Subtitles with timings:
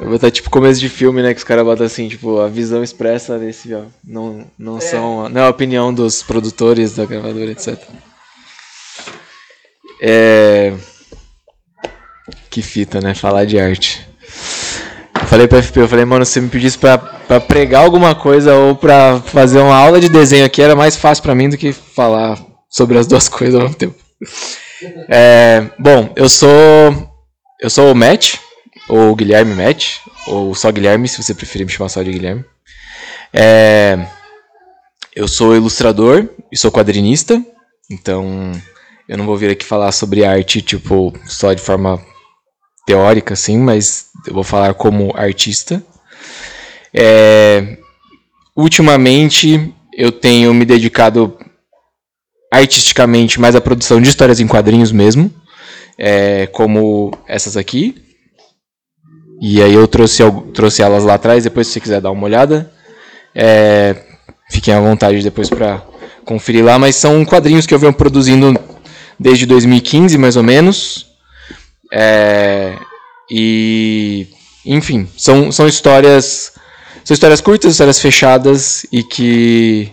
[0.00, 1.32] Vai botar tipo começo de filme, né?
[1.34, 3.82] Que os caras botam assim, tipo, a visão expressa desse, ó.
[4.02, 4.80] Não, não É.
[4.80, 5.28] são.
[5.28, 7.78] Não é a opinião dos produtores da gravadora, etc.
[10.00, 10.72] É.
[12.48, 13.14] Que fita, né?
[13.14, 14.06] Falar de arte.
[15.20, 18.14] Eu falei pro FP, eu falei, mano, se você me pedisse pra, pra pregar alguma
[18.14, 21.56] coisa ou pra fazer uma aula de desenho aqui, era mais fácil pra mim do
[21.58, 22.38] que falar
[22.70, 23.94] sobre as duas coisas ao mesmo tempo.
[25.08, 26.48] É, bom, eu sou.
[27.60, 28.36] Eu sou o Matt,
[28.90, 32.44] ou Guilherme Matt, ou só Guilherme, se você preferir me chamar só de Guilherme.
[33.32, 34.06] É,
[35.14, 37.40] eu sou ilustrador e sou quadrinista,
[37.88, 38.52] então
[39.08, 42.04] eu não vou vir aqui falar sobre arte, tipo, só de forma
[42.84, 45.82] teórica, assim, mas eu vou falar como artista.
[46.92, 47.78] É,
[48.56, 51.38] ultimamente eu tenho me dedicado
[52.52, 55.32] artisticamente mais à produção de histórias em quadrinhos mesmo,
[55.96, 58.09] é, como essas aqui.
[59.40, 60.22] E aí eu trouxe,
[60.52, 62.70] trouxe elas lá atrás, depois se você quiser dar uma olhada.
[63.34, 63.96] É,
[64.50, 65.82] fiquem à vontade depois para
[66.26, 68.54] conferir lá, mas são quadrinhos que eu venho produzindo
[69.18, 71.06] desde 2015, mais ou menos.
[71.90, 72.76] É,
[73.30, 74.28] e,
[74.66, 76.52] enfim, são, são histórias.
[77.02, 79.90] São histórias curtas, histórias fechadas e que.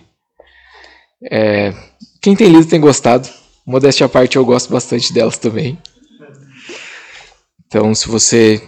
[1.31, 1.73] é,
[2.21, 3.29] quem tem lido tem gostado.
[3.65, 5.77] Modéstia à parte, eu gosto bastante delas também.
[7.65, 8.61] Então, se você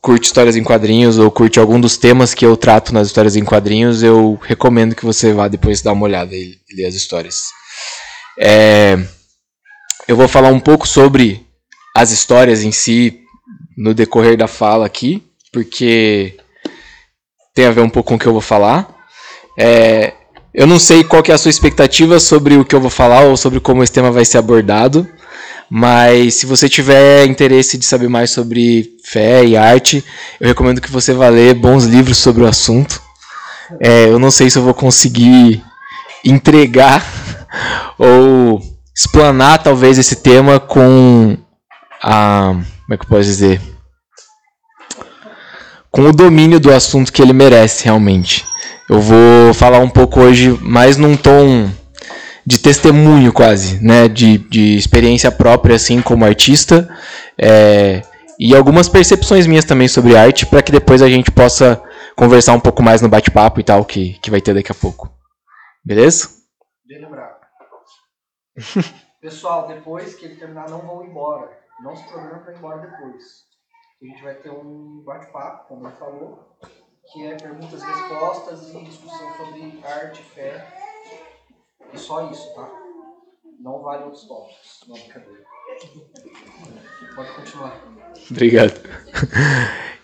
[0.00, 3.44] curte histórias em quadrinhos ou curte algum dos temas que eu trato nas histórias em
[3.44, 7.46] quadrinhos, eu recomendo que você vá depois dar uma olhada e ler as histórias.
[8.38, 8.98] É,
[10.06, 11.46] eu vou falar um pouco sobre
[11.94, 13.20] as histórias em si
[13.76, 16.36] no decorrer da fala aqui, porque
[17.54, 18.88] tem a ver um pouco com o que eu vou falar.
[19.58, 20.14] É,
[20.54, 23.36] eu não sei qual é a sua expectativa sobre o que eu vou falar ou
[23.36, 25.08] sobre como esse tema vai ser abordado,
[25.70, 30.04] mas se você tiver interesse de saber mais sobre fé e arte,
[30.40, 33.02] eu recomendo que você vá ler bons livros sobre o assunto.
[33.80, 35.62] É, eu não sei se eu vou conseguir
[36.24, 37.04] entregar
[37.98, 38.62] ou
[38.96, 41.36] explanar talvez esse tema com
[42.02, 42.52] a.
[42.52, 43.60] Como é que eu posso dizer?
[45.90, 48.46] Com o domínio do assunto que ele merece realmente.
[48.88, 51.70] Eu vou falar um pouco hoje mais num tom
[52.48, 54.08] de testemunho quase, né?
[54.08, 56.88] De, de experiência própria, assim, como artista.
[57.36, 58.02] é,
[58.40, 61.82] e algumas percepções minhas também sobre arte, para que depois a gente possa
[62.16, 65.10] conversar um pouco mais no bate-papo e tal, que, que vai ter daqui a pouco.
[65.84, 66.28] Beleza?
[66.86, 67.36] Bem lembrado.
[69.20, 71.50] Pessoal, depois que ele terminar, não vão embora.
[71.82, 73.24] Não se programa para ir embora depois.
[74.00, 76.56] A gente vai ter um bate-papo, como ele falou,
[77.12, 80.87] que é perguntas e respostas e discussão sobre arte, fé.
[81.92, 82.68] E só isso, tá?
[83.60, 84.84] Não vale outros tópicos.
[84.86, 85.44] Não, brincadeira.
[87.14, 87.80] Pode continuar.
[88.30, 88.80] Obrigado.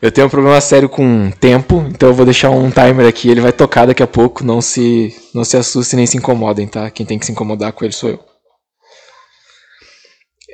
[0.03, 3.41] Eu tenho um problema sério com tempo, então eu vou deixar um timer aqui, ele
[3.41, 6.91] vai tocar daqui a pouco, não se não se assustem nem se incomodem, tá?
[6.91, 8.25] Quem tem que se incomodar com ele sou eu.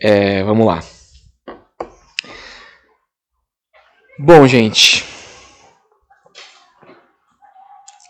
[0.03, 0.83] É, vamos lá.
[4.19, 5.05] Bom, gente.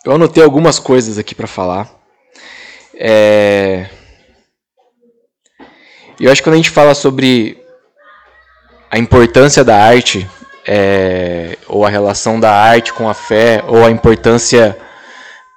[0.05, 2.00] Eu anotei algumas coisas aqui pra falar.
[3.03, 3.87] É...
[6.21, 7.57] Eu acho que quando a gente fala sobre
[8.91, 10.29] a importância da arte,
[10.67, 14.77] é, ou a relação da arte com a fé, ou a importância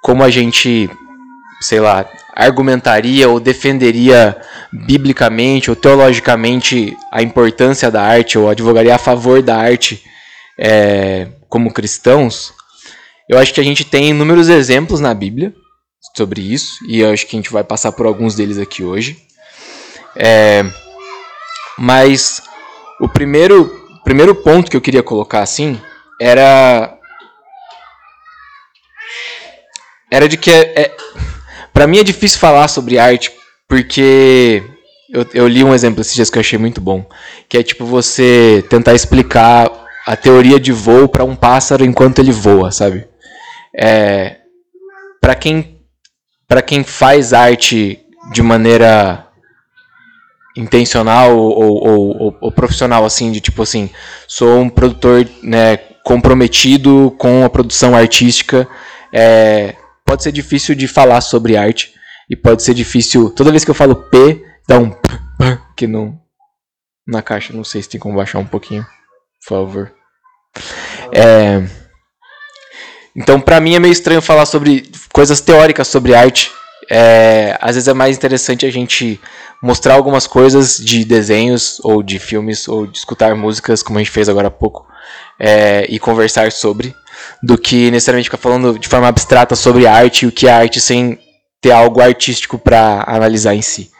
[0.02, 0.88] como a gente,
[1.60, 4.40] sei lá, argumentaria ou defenderia
[4.72, 10.02] biblicamente ou teologicamente a importância da arte, ou advogaria a favor da arte
[10.58, 12.54] é, como cristãos,
[13.28, 15.52] eu acho que a gente tem inúmeros exemplos na Bíblia
[16.16, 19.16] sobre isso, e eu acho que a gente vai passar por alguns deles aqui hoje.
[20.16, 20.64] É,
[21.78, 22.42] mas
[23.00, 23.70] o primeiro,
[24.04, 25.80] primeiro ponto que eu queria colocar assim
[26.20, 26.96] era
[30.10, 30.96] era de que é, é,
[31.72, 33.32] para mim é difícil falar sobre arte
[33.66, 34.62] porque
[35.10, 37.04] eu, eu li um exemplo esses dias que eu achei muito bom,
[37.48, 39.70] que é tipo você tentar explicar
[40.06, 43.08] a teoria de voo para um pássaro enquanto ele voa, sabe?
[43.76, 44.36] É,
[45.20, 45.73] para quem
[46.46, 48.00] para quem faz arte
[48.32, 49.26] de maneira
[50.56, 53.90] intencional ou, ou, ou, ou, profissional assim de tipo assim
[54.28, 58.68] sou um produtor né comprometido com a produção artística
[59.12, 59.74] é,
[60.04, 61.92] pode ser difícil de falar sobre arte
[62.30, 65.08] e pode ser difícil toda vez que eu falo p dá um p,
[65.38, 66.20] p que não
[67.06, 68.86] na caixa não sei se tem como baixar um pouquinho
[69.44, 69.94] por favor.
[71.12, 71.62] É,
[73.16, 76.50] então para mim é meio estranho falar sobre coisas teóricas sobre arte
[76.90, 79.20] é, às vezes é mais interessante a gente
[79.62, 84.12] mostrar algumas coisas de desenhos ou de filmes ou de escutar músicas, como a gente
[84.12, 84.86] fez agora há pouco,
[85.38, 86.94] é, e conversar sobre,
[87.42, 90.80] do que necessariamente ficar falando de forma abstrata sobre arte e o que é arte
[90.80, 91.18] sem
[91.60, 93.90] ter algo artístico para analisar em si.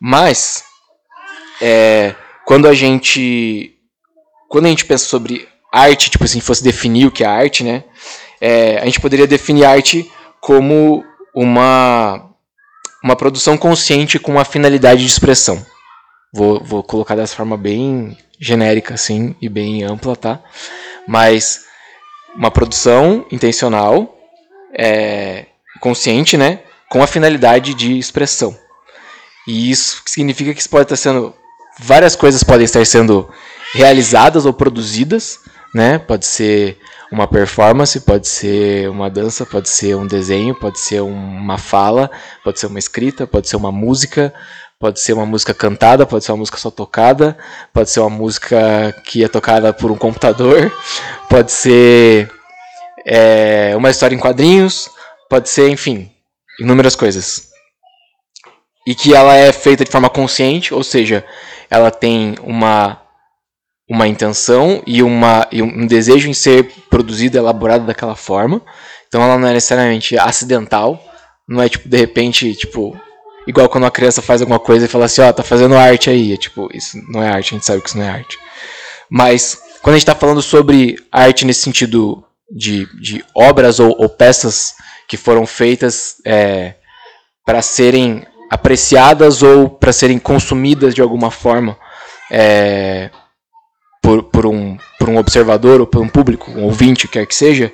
[0.00, 0.64] Mas
[1.60, 2.14] é,
[2.44, 3.74] quando a gente
[4.48, 7.84] quando a gente pensa sobre arte, tipo assim, fosse definir o que é arte, né?
[8.44, 10.10] É, a gente poderia definir arte
[10.40, 12.28] como uma
[13.02, 15.64] uma produção consciente com uma finalidade de expressão.
[16.32, 20.40] Vou, vou colocar dessa forma bem genérica, assim, e bem ampla, tá?
[21.06, 21.64] Mas
[22.34, 24.16] uma produção intencional,
[24.76, 25.46] é,
[25.80, 26.60] consciente, né?
[26.88, 28.56] Com a finalidade de expressão.
[29.46, 31.34] E isso significa que isso pode estar sendo.
[31.78, 33.28] Várias coisas podem estar sendo
[33.72, 35.38] realizadas ou produzidas,
[35.74, 35.98] né?
[35.98, 36.78] Pode ser
[37.12, 42.10] uma performance, pode ser uma dança, pode ser um desenho, pode ser uma fala,
[42.42, 44.32] pode ser uma escrita, pode ser uma música,
[44.80, 47.36] pode ser uma música cantada, pode ser uma música só tocada,
[47.70, 50.72] pode ser uma música que é tocada por um computador,
[51.28, 52.32] pode ser
[53.04, 54.88] é, uma história em quadrinhos,
[55.28, 56.10] pode ser, enfim,
[56.58, 57.50] inúmeras coisas.
[58.86, 61.22] E que ela é feita de forma consciente, ou seja,
[61.68, 63.01] ela tem uma
[63.92, 68.62] uma intenção e, uma, e um desejo em ser produzida, elaborada daquela forma.
[69.06, 70.98] Então ela não é necessariamente acidental,
[71.46, 72.98] não é tipo de repente, tipo,
[73.46, 76.08] igual quando uma criança faz alguma coisa e fala assim, ó, oh, tá fazendo arte
[76.08, 78.38] aí, é, tipo, isso não é arte, a gente sabe que isso não é arte.
[79.10, 84.08] Mas quando a gente está falando sobre arte nesse sentido de, de obras ou, ou
[84.08, 84.74] peças
[85.06, 86.76] que foram feitas é,
[87.44, 91.76] para serem apreciadas ou para serem consumidas de alguma forma,
[92.30, 93.10] é,
[94.02, 97.72] por, por, um, por um observador ou por um público, um ouvinte, quer que seja,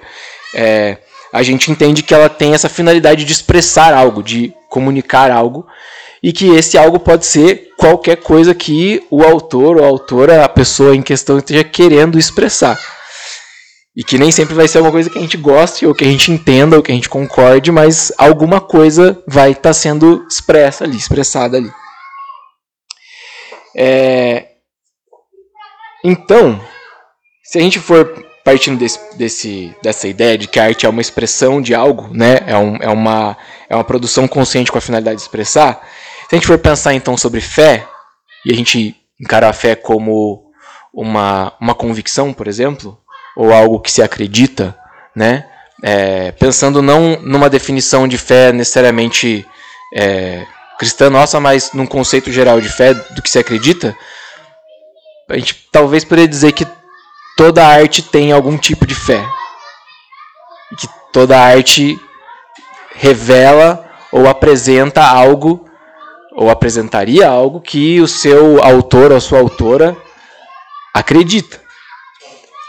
[0.55, 0.99] é,
[1.33, 5.67] a gente entende que ela tem essa finalidade de expressar algo, de comunicar algo,
[6.23, 10.49] e que esse algo pode ser qualquer coisa que o autor ou a autora, a
[10.49, 12.79] pessoa em questão esteja querendo expressar.
[13.97, 16.09] E que nem sempre vai ser alguma coisa que a gente goste, ou que a
[16.09, 20.85] gente entenda, ou que a gente concorde, mas alguma coisa vai estar tá sendo expressa
[20.85, 21.71] ali, expressada ali.
[23.77, 24.48] É,
[26.05, 26.61] então,
[27.45, 31.03] se a gente for partindo desse, desse, dessa ideia de que a arte é uma
[31.03, 32.39] expressão de algo, né?
[32.47, 33.37] é, um, é, uma,
[33.69, 35.87] é uma produção consciente com a finalidade de expressar,
[36.29, 37.87] se a gente for pensar então sobre fé,
[38.45, 40.51] e a gente encarar a fé como
[40.93, 42.99] uma, uma convicção, por exemplo,
[43.37, 44.77] ou algo que se acredita,
[45.15, 45.47] né?
[45.83, 49.47] É, pensando não numa definição de fé necessariamente
[49.95, 50.45] é,
[50.79, 53.97] cristã nossa, mas num conceito geral de fé do que se acredita,
[55.29, 56.67] a gente talvez poderia dizer que
[57.37, 59.25] toda arte tem algum tipo de fé.
[60.79, 61.99] Que toda arte
[62.95, 65.69] revela ou apresenta algo,
[66.33, 69.97] ou apresentaria algo que o seu autor ou sua autora
[70.95, 71.61] acredita.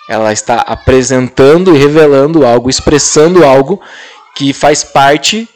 [0.10, 3.82] Ela está apresentando e revelando algo, expressando algo
[4.36, 5.48] que faz parte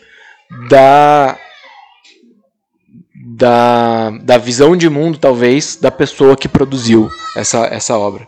[0.70, 1.38] da
[3.36, 8.28] da, da visão de mundo, talvez, da pessoa que produziu essa, essa obra.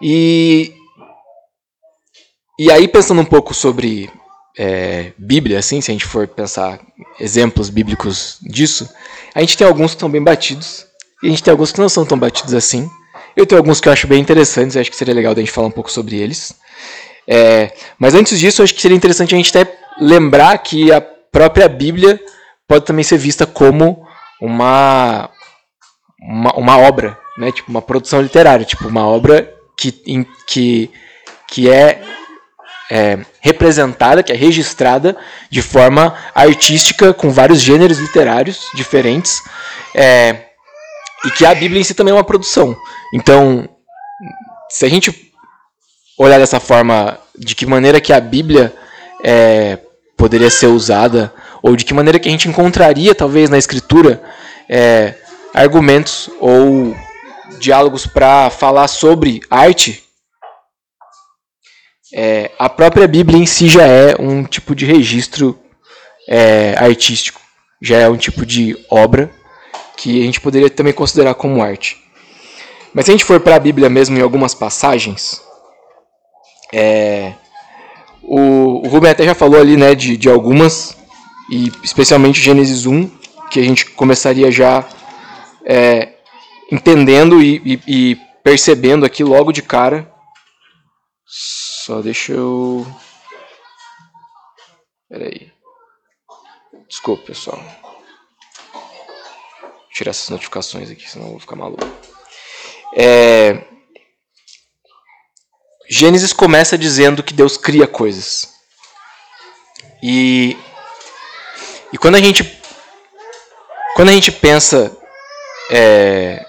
[0.00, 0.72] E,
[2.58, 4.10] e aí, pensando um pouco sobre
[4.58, 6.80] é, Bíblia, assim, se a gente for pensar
[7.18, 8.88] exemplos bíblicos disso,
[9.34, 10.86] a gente tem alguns que estão bem batidos
[11.22, 12.88] e a gente tem alguns que não são tão batidos assim.
[13.36, 15.68] Eu tenho alguns que eu acho bem interessantes, acho que seria legal a gente falar
[15.68, 16.54] um pouco sobre eles.
[17.28, 21.68] É, mas antes disso, acho que seria interessante a gente até lembrar que a própria
[21.68, 22.18] Bíblia
[22.70, 24.06] pode também ser vista como
[24.40, 25.28] uma,
[26.22, 27.50] uma, uma obra, né?
[27.50, 30.88] tipo uma produção literária, tipo uma obra que, em, que,
[31.48, 32.00] que é,
[32.88, 35.16] é representada, que é registrada
[35.50, 39.42] de forma artística com vários gêneros literários diferentes
[39.92, 40.44] é,
[41.24, 42.76] e que a Bíblia em si também é uma produção.
[43.12, 43.68] Então,
[44.68, 45.32] se a gente
[46.16, 48.72] olhar dessa forma, de que maneira que a Bíblia
[49.24, 49.76] é,
[50.16, 54.22] poderia ser usada ou de que maneira que a gente encontraria, talvez, na escritura,
[54.68, 55.14] é,
[55.54, 56.96] argumentos ou
[57.58, 60.02] diálogos para falar sobre arte,
[62.12, 65.58] é, a própria Bíblia em si já é um tipo de registro
[66.28, 67.40] é, artístico,
[67.80, 69.30] já é um tipo de obra
[69.96, 71.98] que a gente poderia também considerar como arte.
[72.92, 75.40] Mas se a gente for para a Bíblia mesmo em algumas passagens,
[76.72, 77.32] é,
[78.22, 80.96] o, o Rubem até já falou ali né, de, de algumas,
[81.50, 83.08] e especialmente Gênesis 1,
[83.50, 84.88] que a gente começaria já
[85.64, 86.14] é,
[86.70, 90.10] entendendo e, e, e percebendo aqui logo de cara.
[91.26, 92.86] Só deixa eu.
[95.08, 95.52] Peraí.
[96.88, 97.60] Desculpa, pessoal.
[98.72, 101.84] Vou tirar essas notificações aqui, senão eu vou ficar maluco.
[102.96, 103.64] É,
[105.88, 108.54] Gênesis começa dizendo que Deus cria coisas.
[110.00, 110.56] E,
[111.92, 112.58] e quando a gente
[113.94, 114.96] quando a gente pensa
[115.70, 116.44] é,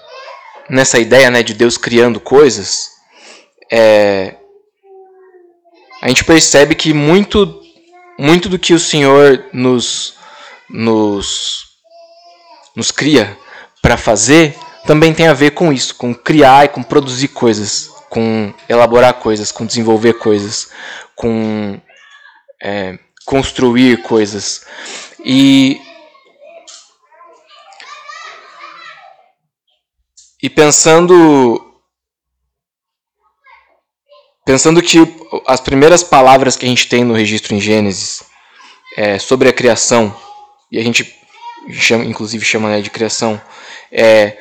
[0.70, 2.92] nessa ideia né, de Deus criando coisas,
[3.70, 4.36] é,
[6.00, 7.60] a gente percebe que muito,
[8.18, 10.14] muito do que o Senhor nos,
[10.68, 11.64] nos,
[12.74, 13.36] nos cria
[13.80, 14.56] para fazer
[14.86, 19.52] também tem a ver com isso, com criar e com produzir coisas, com elaborar coisas,
[19.52, 20.70] com desenvolver coisas,
[21.14, 21.80] com
[22.60, 24.64] é, construir coisas.
[25.24, 25.80] E
[30.42, 31.64] E pensando
[34.44, 34.98] pensando que
[35.46, 38.24] as primeiras palavras que a gente tem no registro em Gênesis
[38.96, 40.14] é, sobre a criação
[40.70, 41.16] e a gente
[41.70, 43.40] chama, inclusive chama né, de criação
[43.92, 44.36] é,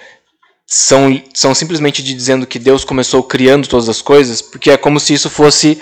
[0.66, 5.00] são, são simplesmente de dizendo que Deus começou criando todas as coisas porque é como
[5.00, 5.80] se isso fosse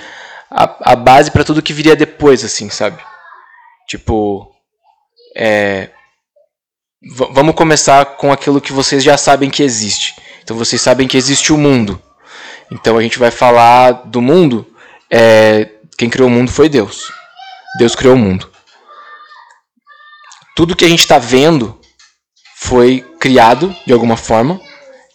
[0.52, 3.02] a, a base para tudo que viria depois assim sabe?
[3.88, 4.54] Tipo
[5.36, 5.90] é,
[7.32, 10.16] vamos começar com aquilo que vocês já sabem que existe.
[10.44, 12.02] Então vocês sabem que existe o mundo.
[12.72, 14.66] Então a gente vai falar do mundo.
[15.10, 17.12] É, quem criou o mundo foi Deus.
[17.78, 18.50] Deus criou o mundo.
[20.56, 21.80] Tudo que a gente está vendo
[22.56, 24.60] foi criado de alguma forma.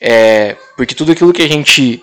[0.01, 2.03] É, porque tudo aquilo que a gente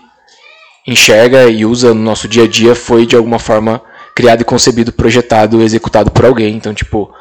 [0.88, 3.82] enxerga e usa no nosso dia a dia foi de alguma forma
[4.16, 6.56] criado e concebido, projetado, executado por alguém.
[6.56, 7.14] Então, tipo,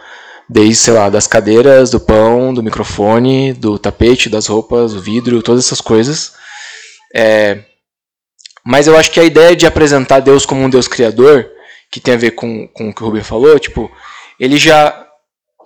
[0.52, 5.42] Desde, sei lá, das cadeiras, do pão, do microfone, do tapete, das roupas, do vidro,
[5.42, 6.32] todas essas coisas.
[7.14, 7.60] É,
[8.64, 11.48] mas eu acho que a ideia de apresentar Deus como um Deus criador,
[11.88, 13.88] que tem a ver com, com o que o Rubem falou, tipo,
[14.40, 15.06] ele já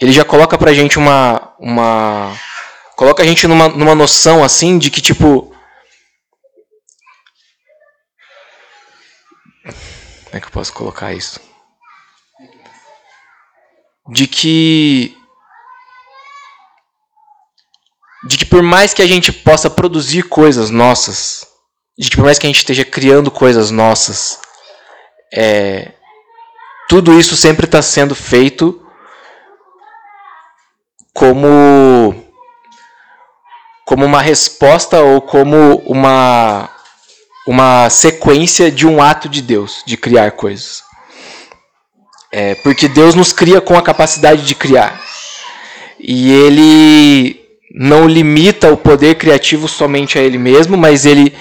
[0.01, 2.37] ele já coloca pra gente uma uma
[2.95, 5.55] coloca a gente numa, numa noção assim de que tipo
[10.25, 11.41] como é que eu posso colocar isso?
[14.09, 15.17] De que
[18.27, 21.47] de que por mais que a gente possa produzir coisas nossas,
[21.99, 24.39] de que por mais que a gente esteja criando coisas nossas,
[25.33, 25.93] é,
[26.89, 28.81] tudo isso sempre está sendo feito
[31.13, 32.25] como
[33.85, 36.71] como uma resposta ou como uma
[37.47, 40.84] uma sequência de um ato de Deus de criar coisas.
[42.37, 45.01] É, porque Deus nos cria com a capacidade de criar.
[46.01, 47.41] E Ele
[47.73, 51.33] não limita o poder criativo somente a Ele mesmo, mas Ele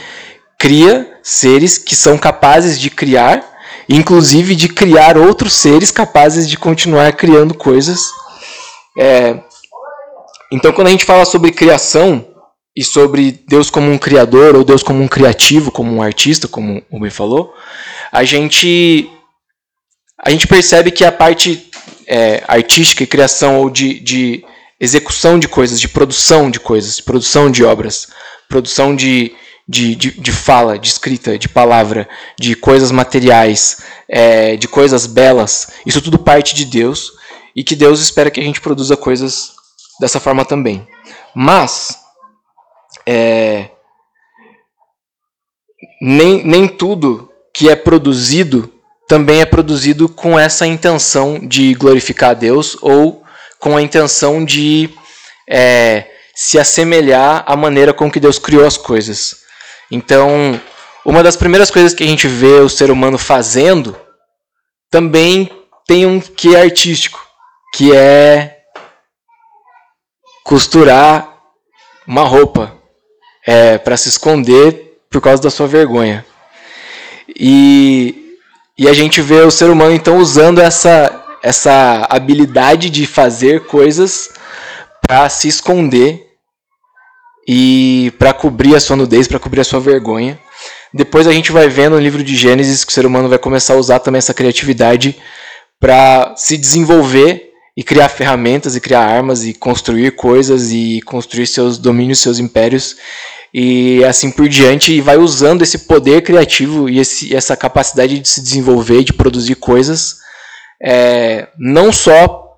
[0.59, 3.43] cria seres que são capazes de criar,
[3.89, 8.11] inclusive de criar outros seres capazes de continuar criando coisas.
[8.95, 9.39] É,
[10.51, 12.23] então, quando a gente fala sobre criação
[12.77, 16.83] e sobre Deus como um criador ou Deus como um criativo, como um artista, como
[16.91, 17.51] o Ben falou,
[18.11, 19.09] a gente
[20.25, 21.69] a gente percebe que a parte
[22.07, 24.45] é, artística e criação ou de, de
[24.79, 28.07] execução de coisas, de produção de coisas, produção de obras,
[28.47, 29.35] produção de,
[29.67, 32.07] de, de, de fala, de escrita, de palavra,
[32.39, 37.11] de coisas materiais, é, de coisas belas, isso tudo parte de Deus
[37.53, 39.51] e que Deus espera que a gente produza coisas
[39.99, 40.87] dessa forma também.
[41.35, 41.97] Mas
[43.05, 43.69] é,
[46.01, 48.72] nem, nem tudo que é produzido
[49.13, 53.23] também é produzido com essa intenção de glorificar a Deus ou
[53.59, 54.89] com a intenção de
[55.47, 59.35] é, se assemelhar à maneira com que Deus criou as coisas.
[59.91, 60.59] Então,
[61.05, 63.95] uma das primeiras coisas que a gente vê o ser humano fazendo
[64.89, 65.47] também
[65.85, 67.23] tem um que é artístico,
[67.75, 68.61] que é
[70.43, 71.37] costurar
[72.07, 72.75] uma roupa
[73.45, 76.25] é, para se esconder por causa da sua vergonha.
[77.27, 78.22] E
[78.77, 84.29] e a gente vê o ser humano então usando essa, essa habilidade de fazer coisas
[85.01, 86.27] para se esconder
[87.47, 90.39] e para cobrir a sua nudez, para cobrir a sua vergonha.
[90.93, 93.73] Depois a gente vai vendo no livro de Gênesis que o ser humano vai começar
[93.73, 95.19] a usar também essa criatividade
[95.79, 101.77] para se desenvolver e criar ferramentas e criar armas e construir coisas e construir seus
[101.77, 102.95] domínios, seus impérios
[103.53, 108.27] e assim por diante, e vai usando esse poder criativo e esse, essa capacidade de
[108.27, 110.17] se desenvolver, de produzir coisas,
[110.81, 112.57] é, não só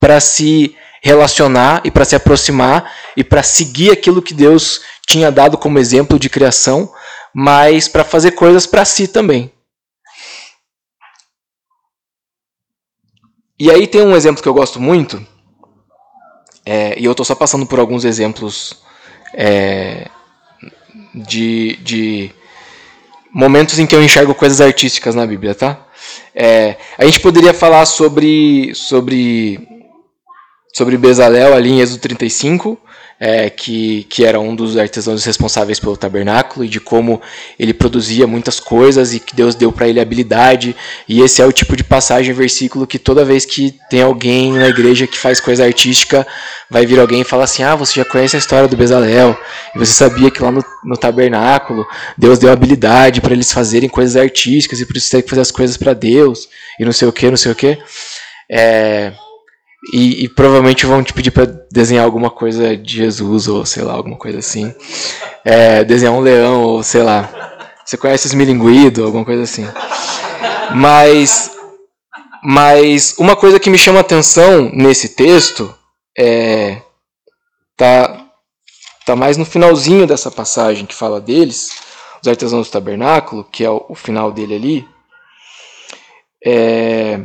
[0.00, 5.58] para se relacionar e para se aproximar e para seguir aquilo que Deus tinha dado
[5.58, 6.90] como exemplo de criação,
[7.34, 9.52] mas para fazer coisas para si também.
[13.62, 15.24] E aí tem um exemplo que eu gosto muito,
[16.66, 18.82] é, e eu estou só passando por alguns exemplos
[19.32, 20.08] é,
[21.14, 22.32] de, de
[23.32, 25.78] momentos em que eu enxergo coisas artísticas na Bíblia, tá?
[26.34, 29.60] É, a gente poderia falar sobre sobre
[30.74, 32.76] sobre Bezalel ali em Êxodo 35,
[33.24, 37.22] é, que, que era um dos artesãos responsáveis pelo tabernáculo e de como
[37.56, 40.74] ele produzia muitas coisas e que Deus deu para ele habilidade.
[41.08, 44.66] E esse é o tipo de passagem, versículo que toda vez que tem alguém na
[44.66, 46.26] igreja que faz coisa artística,
[46.68, 49.38] vai vir alguém e falar assim: Ah, você já conhece a história do Bezalel,
[49.72, 51.86] e você sabia que lá no, no tabernáculo
[52.18, 55.52] Deus deu habilidade para eles fazerem coisas artísticas e por isso tem que fazer as
[55.52, 57.78] coisas para Deus e não sei o que, não sei o que.
[58.50, 59.12] É,
[59.90, 63.94] e, e, provavelmente vão te pedir para desenhar alguma coisa de Jesus ou sei lá,
[63.94, 64.72] alguma coisa assim.
[65.44, 67.28] É, desenhar um leão ou sei lá.
[67.84, 69.66] Você conhece os milinguido, alguma coisa assim.
[70.74, 71.50] Mas,
[72.44, 75.74] mas uma coisa que me chama atenção nesse texto
[76.16, 76.80] é
[77.76, 78.22] tá
[79.04, 81.72] tá mais no finalzinho dessa passagem que fala deles,
[82.20, 84.88] os artesãos do tabernáculo, que é o, o final dele ali.
[86.44, 87.20] É,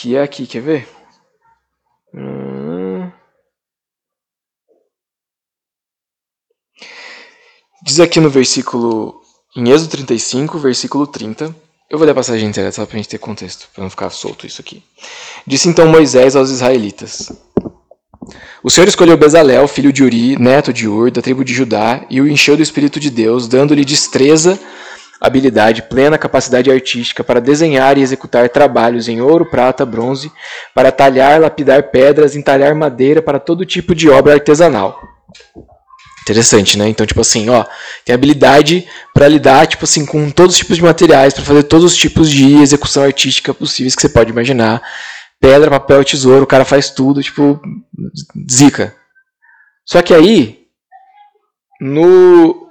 [0.00, 0.88] que é aqui, quer ver?
[2.14, 3.10] Hum.
[7.84, 9.20] Diz aqui no versículo,
[9.54, 11.54] em Êxodo 35, versículo 30.
[11.90, 14.08] Eu vou ler a passagem inteira só para a gente ter contexto, para não ficar
[14.08, 14.82] solto isso aqui.
[15.46, 17.30] Disse então Moisés aos israelitas:
[18.62, 22.22] O Senhor escolheu Bezalel, filho de Uri, neto de Ur, da tribo de Judá, e
[22.22, 24.58] o encheu do Espírito de Deus, dando-lhe destreza
[25.20, 30.32] habilidade, plena capacidade artística para desenhar e executar trabalhos em ouro, prata, bronze,
[30.74, 34.98] para talhar, lapidar pedras, entalhar madeira para todo tipo de obra artesanal.
[36.22, 36.88] Interessante, né?
[36.88, 37.64] Então, tipo assim, ó,
[38.04, 41.92] tem habilidade para lidar, tipo assim, com todos os tipos de materiais, para fazer todos
[41.92, 44.82] os tipos de execução artística possíveis que você pode imaginar.
[45.40, 47.60] Pedra, papel, tesouro, o cara faz tudo, tipo,
[48.50, 48.94] zica.
[49.84, 50.66] Só que aí,
[51.80, 52.69] no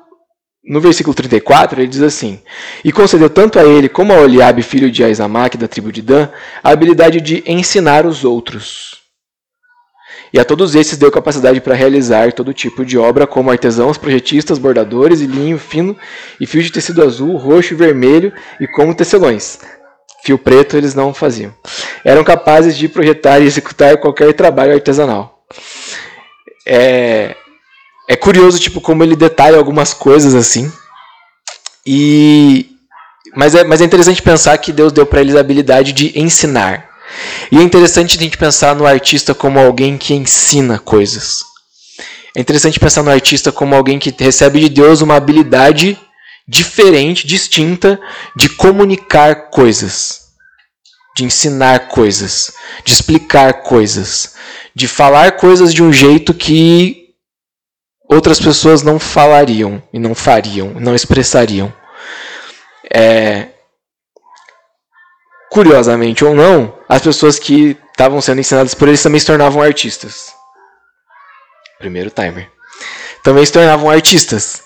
[0.69, 2.39] no versículo 34, ele diz assim:
[2.85, 6.29] E concedeu tanto a ele como a Oliabe, filho de Aizamaque, da tribo de Dan,
[6.63, 8.99] a habilidade de ensinar os outros.
[10.31, 14.59] E a todos esses deu capacidade para realizar todo tipo de obra, como artesãos, projetistas,
[14.59, 15.97] bordadores e linho fino,
[16.39, 19.57] e fio de tecido azul, roxo e vermelho, e como tecelões.
[20.23, 21.51] Fio preto eles não faziam.
[22.05, 25.43] Eram capazes de projetar e executar qualquer trabalho artesanal.
[26.67, 27.35] É,
[28.09, 30.71] é curioso, tipo, como ele detalha algumas coisas assim.
[31.85, 32.65] E
[33.35, 36.89] mas é, mas é interessante pensar que Deus deu para eles a habilidade de ensinar.
[37.51, 41.41] E é interessante a gente pensar no artista como alguém que ensina coisas.
[42.35, 45.95] É interessante pensar no artista como alguém que recebe de Deus uma habilidade
[46.47, 47.99] diferente, distinta
[48.35, 50.21] de comunicar coisas,
[51.15, 52.51] de ensinar coisas,
[52.83, 54.33] de explicar coisas,
[54.73, 56.98] de falar coisas de um jeito que
[58.09, 61.71] outras pessoas não falariam e não fariam, não expressariam.
[62.91, 63.49] É,
[65.51, 70.33] curiosamente ou não, as pessoas que estavam sendo ensinadas por eles também se tornavam artistas.
[71.77, 72.49] Primeiro timer.
[73.23, 74.63] Também se tornavam artistas.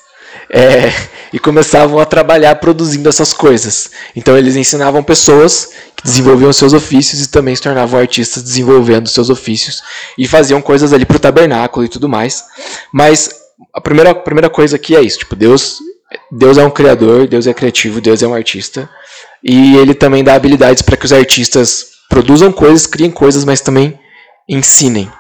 [0.49, 0.91] É,
[1.32, 3.89] e começavam a trabalhar produzindo essas coisas.
[4.15, 9.29] Então eles ensinavam pessoas que desenvolviam seus ofícios e também se tornavam artistas desenvolvendo seus
[9.29, 9.82] ofícios
[10.17, 12.43] e faziam coisas ali para o tabernáculo e tudo mais.
[12.91, 13.32] Mas
[13.73, 15.79] a primeira, a primeira coisa aqui é isso, tipo, Deus,
[16.32, 18.88] Deus é um criador, Deus é criativo, Deus é um artista
[19.43, 23.99] e ele também dá habilidades para que os artistas produzam coisas, criem coisas, mas também
[24.47, 25.12] ensinem.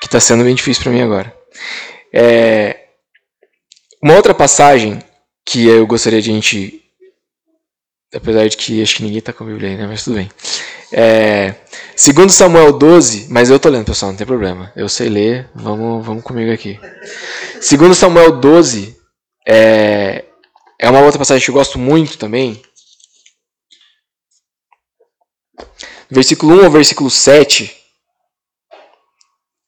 [0.00, 1.32] Que está sendo bem difícil para mim agora.
[2.12, 2.86] É,
[4.02, 4.98] uma outra passagem
[5.44, 6.82] que eu gostaria de a gente.
[8.12, 9.86] Apesar de que acho que ninguém está com a Bíblia aí, né?
[9.86, 10.28] Mas tudo bem.
[10.92, 11.54] É,
[11.94, 14.72] segundo Samuel 12, mas eu tô lendo, pessoal, não tem problema.
[14.74, 16.80] Eu sei ler, vamos, vamos comigo aqui.
[17.60, 18.96] Segundo Samuel 12,
[19.46, 20.24] é,
[20.78, 22.60] é uma outra passagem que eu gosto muito também.
[26.10, 27.76] Versículo 1 ao versículo 7.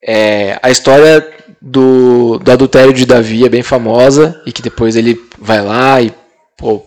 [0.04, 5.20] É, a história do, do adultério de Davi é bem famosa e que depois ele
[5.38, 6.12] vai lá e
[6.56, 6.82] pô,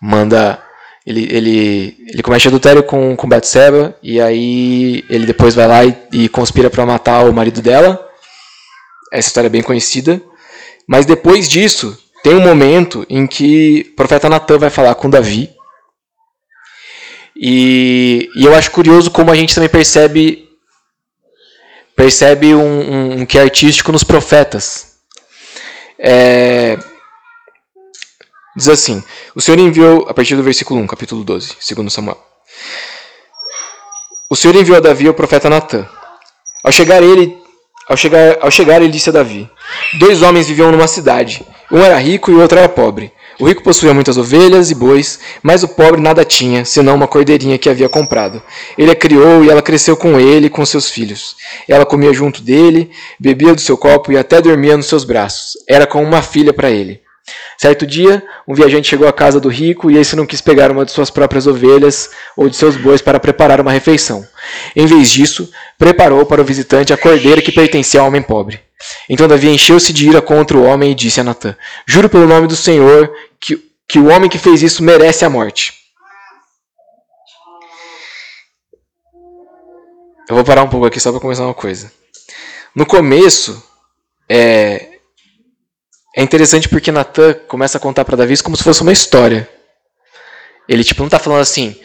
[0.00, 0.62] manda
[1.06, 5.96] ele, ele, ele comete adultério com, com Batseba e aí ele depois vai lá e,
[6.12, 8.08] e conspira para matar o marido dela.
[9.12, 10.22] Essa história é bem conhecida.
[10.86, 15.50] Mas depois disso, tem um momento em que o profeta Natan vai falar com Davi.
[17.36, 20.48] E, e eu acho curioso como a gente também percebe
[21.96, 24.92] percebe um, um, um que é artístico nos profetas.
[25.98, 26.78] É,
[28.56, 29.02] diz assim:
[29.34, 32.18] O Senhor enviou, a partir do versículo 1, capítulo 12, segundo Samuel.
[34.28, 35.86] O Senhor enviou a Davi o profeta Natã.
[36.64, 37.36] Ao chegar ele,
[37.88, 39.50] ao chegar, ao chegar ele disse a Davi:
[39.98, 41.46] Dois homens viviam numa cidade.
[41.70, 43.12] Um era rico e o outro era pobre.
[43.42, 47.58] O rico possuía muitas ovelhas e bois, mas o pobre nada tinha, senão uma cordeirinha
[47.58, 48.40] que havia comprado.
[48.78, 51.34] Ele a criou e ela cresceu com ele e com seus filhos.
[51.66, 55.54] Ela comia junto dele, bebia do seu copo e até dormia nos seus braços.
[55.68, 57.00] Era como uma filha para ele.
[57.58, 60.84] Certo dia, um viajante chegou à casa do rico e esse não quis pegar uma
[60.84, 64.24] de suas próprias ovelhas ou de seus bois para preparar uma refeição.
[64.76, 68.60] Em vez disso, preparou para o visitante a cordeira que pertencia ao homem pobre.
[69.08, 72.46] Então Davi encheu-se de ira contra o homem e disse a Natã: Juro pelo nome
[72.46, 75.74] do Senhor que, que o homem que fez isso merece a morte.
[80.28, 81.92] Eu vou parar um pouco aqui só para começar uma coisa.
[82.74, 83.62] No começo,
[84.28, 84.88] é,
[86.16, 89.48] é interessante porque Natan começa a contar para Davi como se fosse uma história.
[90.68, 91.78] Ele tipo não tá falando assim.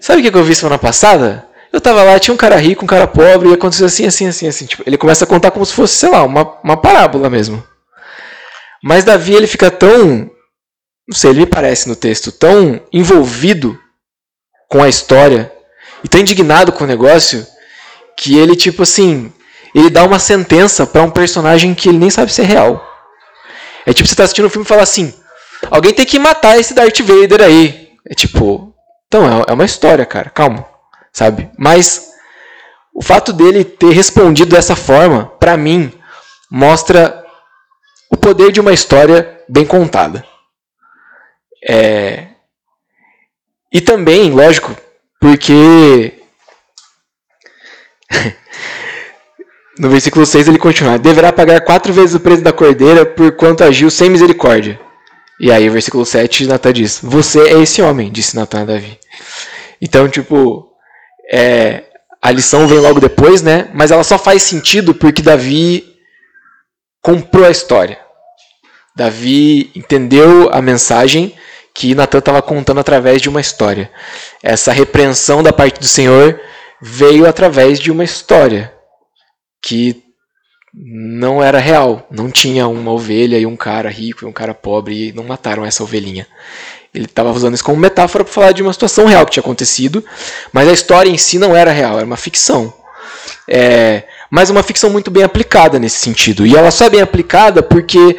[0.00, 1.45] Sabe o que eu vi semana passada?
[1.72, 4.48] Eu tava lá, tinha um cara rico, um cara pobre, e aconteceu assim, assim, assim,
[4.48, 4.66] assim.
[4.66, 7.62] Tipo, ele começa a contar como se fosse, sei lá, uma, uma parábola mesmo.
[8.82, 10.30] Mas Davi, ele fica tão.
[11.08, 13.78] Não sei, ele me parece no texto, tão envolvido
[14.68, 15.52] com a história
[16.02, 17.46] e tão indignado com o negócio
[18.16, 19.32] que ele, tipo assim,
[19.74, 22.84] ele dá uma sentença para um personagem que ele nem sabe se é real.
[23.84, 25.14] É tipo você tá assistindo um filme e fala assim:
[25.70, 27.90] alguém tem que matar esse Darth Vader aí.
[28.08, 28.74] É tipo.
[29.06, 30.66] Então, é, é uma história, cara, calma.
[31.16, 31.50] Sabe?
[31.56, 32.10] Mas
[32.94, 35.90] o fato dele ter respondido dessa forma, para mim,
[36.50, 37.24] mostra
[38.10, 40.22] o poder de uma história bem contada.
[41.66, 42.26] É...
[43.72, 44.76] E também, lógico,
[45.18, 46.20] porque
[49.78, 53.64] No versículo 6 ele continua: Deverá pagar quatro vezes o preço da cordeira por quanto
[53.64, 54.78] agiu sem misericórdia.
[55.40, 58.98] E aí, versículo 7, Natan diz: Você é esse homem, disse Natan a Davi.
[59.80, 60.65] Então, tipo,
[61.30, 61.84] é,
[62.20, 63.70] a lição vem logo depois, né?
[63.74, 65.84] Mas ela só faz sentido porque Davi
[67.02, 67.98] comprou a história.
[68.96, 71.36] Davi entendeu a mensagem
[71.74, 73.90] que Natan estava contando através de uma história.
[74.42, 76.40] Essa repreensão da parte do Senhor
[76.80, 78.72] veio através de uma história
[79.62, 80.02] que
[80.74, 82.06] não era real.
[82.10, 85.64] Não tinha uma ovelha e um cara rico e um cara pobre e não mataram
[85.64, 86.26] essa ovelhinha.
[86.96, 90.02] Ele estava usando isso como metáfora para falar de uma situação real que tinha acontecido,
[90.50, 92.72] mas a história em si não era real, era uma ficção.
[93.46, 96.46] É, mas uma ficção muito bem aplicada nesse sentido.
[96.46, 98.16] E ela só é bem aplicada porque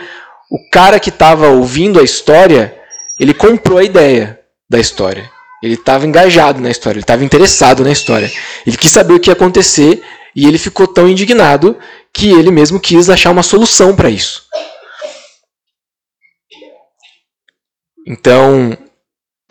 [0.51, 2.77] o cara que estava ouvindo a história,
[3.19, 5.27] ele comprou a ideia da história.
[5.63, 8.31] Ele estava engajado na história, ele estava interessado na história.
[8.65, 10.03] Ele quis saber o que ia acontecer
[10.35, 11.75] e ele ficou tão indignado
[12.13, 14.43] que ele mesmo quis achar uma solução para isso.
[18.07, 18.77] Então,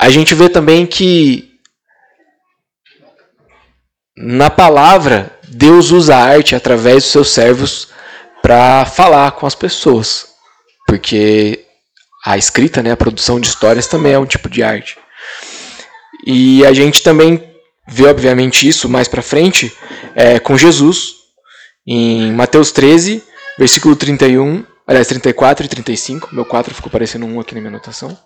[0.01, 1.57] a gente vê também que
[4.16, 7.88] na palavra, Deus usa a arte através dos seus servos
[8.42, 10.29] para falar com as pessoas.
[10.87, 11.66] Porque
[12.25, 14.97] a escrita, né, a produção de histórias também é um tipo de arte.
[16.27, 17.55] E a gente também
[17.87, 19.71] vê, obviamente, isso mais para frente
[20.14, 21.16] é, com Jesus,
[21.87, 23.23] em Mateus 13,
[23.59, 26.35] versículo 31, aliás, 34 e 35.
[26.35, 28.16] Meu 4 ficou parecendo um aqui na minha anotação.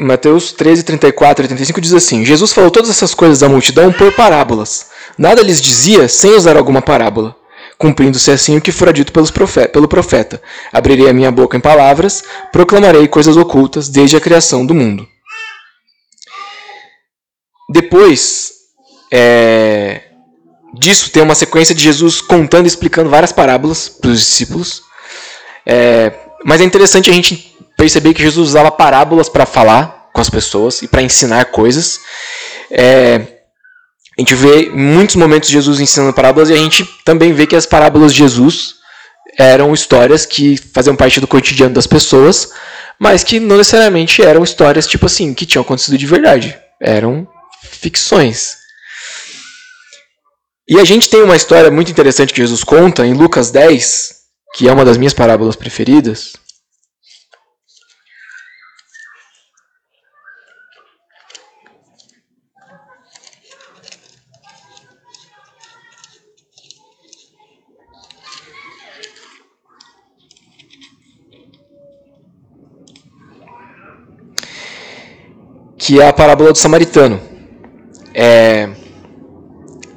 [0.00, 4.12] Mateus 13, 34 e 35 diz assim: Jesus falou todas essas coisas à multidão por
[4.12, 4.90] parábolas.
[5.18, 7.36] Nada lhes dizia sem usar alguma parábola,
[7.78, 10.42] cumprindo-se assim o que fora dito profeta, pelo profeta:
[10.72, 15.06] Abrirei a minha boca em palavras, proclamarei coisas ocultas desde a criação do mundo.
[17.70, 18.52] Depois
[19.12, 20.02] é,
[20.74, 24.82] disso, tem uma sequência de Jesus contando e explicando várias parábolas para os discípulos.
[25.66, 26.12] É,
[26.44, 30.82] mas é interessante a gente perceber que Jesus usava parábolas para falar com as pessoas
[30.82, 32.00] e para ensinar coisas.
[32.70, 33.42] É,
[34.16, 37.66] a gente vê muitos momentos Jesus ensinando parábolas e a gente também vê que as
[37.66, 38.74] parábolas de Jesus
[39.38, 42.52] eram histórias que faziam parte do cotidiano das pessoas,
[42.98, 46.58] mas que não necessariamente eram histórias tipo assim que tinham acontecido de verdade.
[46.80, 47.26] Eram
[47.62, 48.58] ficções.
[50.68, 54.21] E a gente tem uma história muito interessante que Jesus conta em Lucas 10,
[54.54, 56.34] que é uma das minhas parábolas preferidas,
[75.78, 77.20] que é a parábola do samaritano.
[78.14, 78.68] É...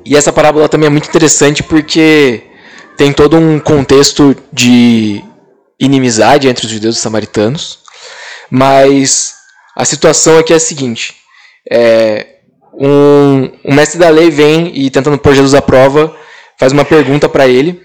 [0.03, 2.44] E essa parábola também é muito interessante porque
[2.97, 5.23] tem todo um contexto de
[5.79, 7.79] inimizade entre os judeus e os samaritanos,
[8.49, 9.35] mas
[9.75, 11.15] a situação aqui é a seguinte:
[11.69, 12.35] é,
[12.73, 16.15] um, um mestre da lei vem e tentando pôr Jesus à prova,
[16.57, 17.81] faz uma pergunta para ele,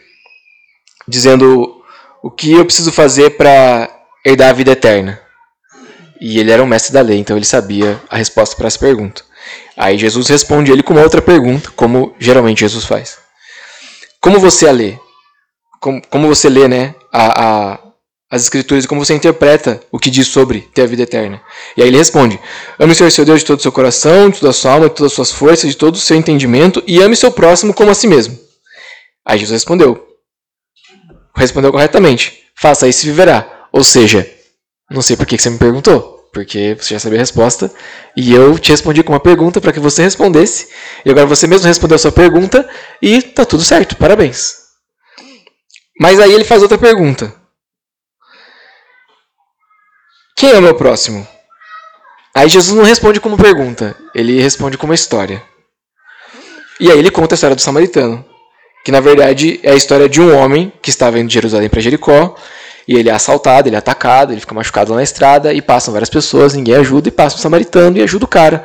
[1.07, 1.83] dizendo
[2.23, 3.89] o que eu preciso fazer para
[4.25, 5.21] herdar a vida eterna.
[6.21, 9.23] E ele era um mestre da lei, então ele sabia a resposta para essa pergunta.
[9.77, 13.19] Aí Jesus responde ele com uma outra pergunta, como geralmente Jesus faz.
[14.21, 14.99] Como você a lê?
[15.81, 17.79] Como, como você lê, né, a, a,
[18.31, 21.41] as escrituras e como você interpreta o que diz sobre ter a vida eterna?
[21.77, 22.39] E aí ele responde:
[22.79, 24.89] Ame o Senhor seu Deus de todo o seu coração, de toda a sua alma,
[24.89, 27.91] de todas as suas forças, de todo o seu entendimento, e ame seu próximo como
[27.91, 28.39] a si mesmo.
[29.25, 30.07] Aí Jesus respondeu.
[31.35, 32.45] Respondeu corretamente.
[32.55, 33.69] Faça isso e viverá.
[33.73, 34.31] Ou seja,
[34.91, 37.71] não sei por que você me perguntou porque você já sabia a resposta,
[38.17, 40.69] e eu te respondi com uma pergunta para que você respondesse,
[41.05, 42.69] e agora você mesmo respondeu a sua pergunta,
[43.03, 44.57] e tá tudo certo, parabéns.
[46.01, 47.35] Mas aí ele faz outra pergunta.
[50.37, 51.27] Quem é o meu próximo?
[52.35, 55.43] Aí Jesus não responde como pergunta, ele responde como história.
[56.79, 58.25] E aí ele conta a história do samaritano,
[58.85, 61.81] que na verdade é a história de um homem que estava indo de Jerusalém para
[61.81, 62.35] Jericó,
[62.91, 65.93] e ele é assaltado, ele é atacado, ele fica machucado lá na estrada e passam
[65.93, 68.65] várias pessoas, ninguém ajuda e passa um samaritano e ajuda o cara.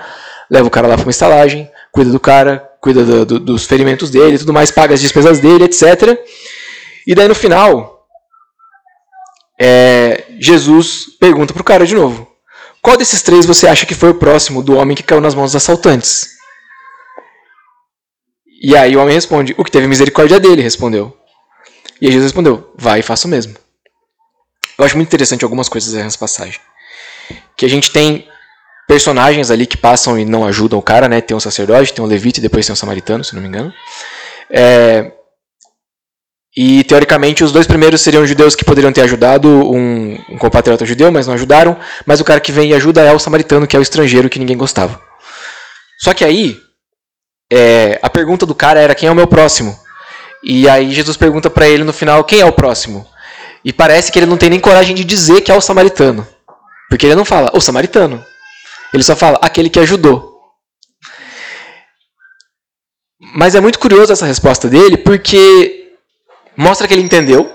[0.50, 4.10] Leva o cara lá para uma estalagem, cuida do cara, cuida do, do, dos ferimentos
[4.10, 6.20] dele, tudo mais, paga as despesas dele, etc.
[7.06, 8.08] E daí no final,
[9.62, 12.28] é, Jesus pergunta pro cara de novo:
[12.82, 15.52] Qual desses três você acha que foi o próximo do homem que caiu nas mãos
[15.52, 16.30] dos assaltantes?
[18.60, 21.16] E aí o homem responde: O que teve misericórdia dele, respondeu.
[22.02, 23.65] E aí Jesus respondeu: Vai e faça o mesmo.
[24.78, 26.60] Eu acho muito interessante algumas coisas nessa passagem.
[27.56, 28.28] Que a gente tem
[28.88, 31.22] personagens ali que passam e não ajudam o cara, né?
[31.22, 33.74] Tem um sacerdote, tem um levita e depois tem um samaritano, se não me engano.
[34.50, 35.12] É...
[36.58, 41.12] E teoricamente os dois primeiros seriam judeus que poderiam ter ajudado um, um compatriota judeu,
[41.12, 41.78] mas não ajudaram.
[42.06, 44.40] Mas o cara que vem e ajuda é o samaritano, que é o estrangeiro que
[44.40, 45.02] ninguém gostava.
[46.00, 46.58] Só que aí,
[47.52, 49.78] é, a pergunta do cara era quem é o meu próximo?
[50.44, 53.06] E aí Jesus pergunta para ele no final quem é o próximo?
[53.66, 56.26] E parece que ele não tem nem coragem de dizer que é o samaritano.
[56.88, 58.24] Porque ele não fala o samaritano.
[58.94, 60.40] Ele só fala aquele que ajudou.
[63.20, 65.94] Mas é muito curioso essa resposta dele porque
[66.56, 67.52] mostra que ele entendeu.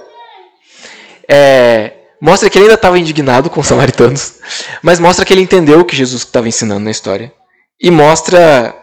[1.31, 4.41] É, mostra que ele ainda estava indignado com os samaritanos.
[4.83, 7.33] Mas mostra que ele entendeu o que Jesus estava ensinando na história.
[7.81, 8.80] E mostra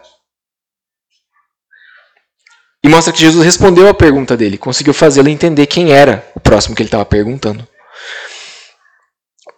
[2.82, 6.74] e mostra que Jesus respondeu a pergunta dele, conseguiu fazê-lo entender quem era o próximo
[6.74, 7.66] que ele estava perguntando.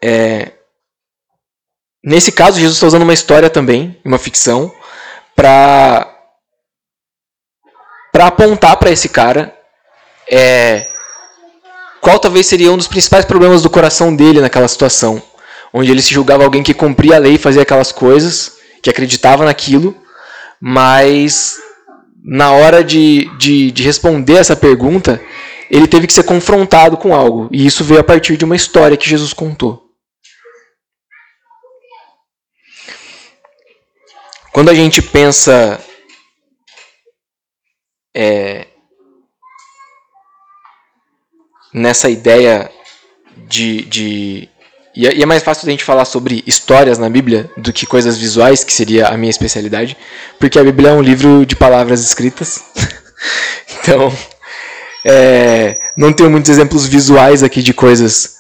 [0.03, 0.53] É...
[2.03, 4.75] Nesse caso, Jesus está usando uma história também, uma ficção,
[5.37, 6.17] para
[8.13, 9.57] para apontar para esse cara
[10.29, 10.87] é,
[12.01, 15.23] qual talvez seria um dos principais problemas do coração dele naquela situação,
[15.73, 19.97] onde ele se julgava alguém que cumpria a lei, fazia aquelas coisas, que acreditava naquilo,
[20.61, 21.59] mas
[22.23, 25.23] na hora de, de, de responder essa pergunta,
[25.71, 27.49] ele teve que ser confrontado com algo.
[27.53, 29.89] E isso veio a partir de uma história que Jesus contou.
[34.53, 35.81] Quando a gente pensa
[38.15, 38.67] é,
[41.73, 42.71] nessa ideia
[43.49, 44.50] de, de
[44.95, 47.87] e é, e é mais fácil a gente falar sobre histórias na Bíblia do que
[47.87, 49.97] coisas visuais, que seria a minha especialidade,
[50.39, 52.63] porque a Bíblia é um livro de palavras escritas.
[53.81, 54.13] então,
[55.05, 58.37] é, não tenho muitos exemplos visuais aqui de coisas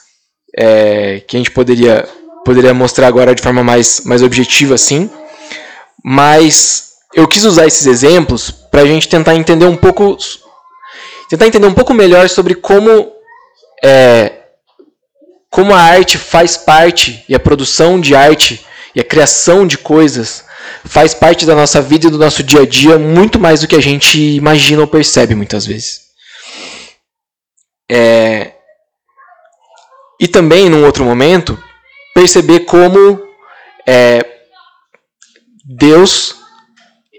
[0.56, 2.08] é, que a gente poderia,
[2.44, 5.08] poderia mostrar agora de forma mais, mais objetiva, assim.
[6.04, 10.16] Mas eu quis usar esses exemplos para a gente tentar entender um pouco,
[11.28, 13.12] tentar entender um pouco melhor sobre como
[13.84, 14.39] é,
[15.50, 20.44] como a arte faz parte, e a produção de arte, e a criação de coisas,
[20.84, 23.74] faz parte da nossa vida e do nosso dia a dia muito mais do que
[23.74, 26.02] a gente imagina ou percebe muitas vezes.
[27.90, 28.52] É...
[30.20, 31.60] E também, num outro momento,
[32.14, 33.20] perceber como
[33.86, 34.20] é,
[35.64, 36.36] Deus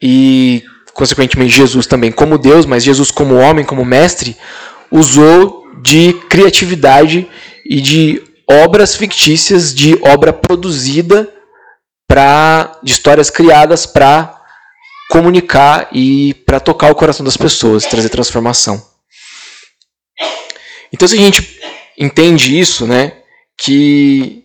[0.01, 0.63] e,
[0.93, 4.37] consequentemente, Jesus também, como Deus, mas Jesus como homem, como mestre,
[4.91, 7.27] usou de criatividade
[7.71, 11.33] e de obras fictícias, de obra produzida
[12.05, 14.37] para de histórias criadas para
[15.09, 18.85] comunicar e para tocar o coração das pessoas, trazer transformação.
[20.91, 21.61] Então se a gente
[21.97, 23.21] entende isso, né,
[23.57, 24.43] que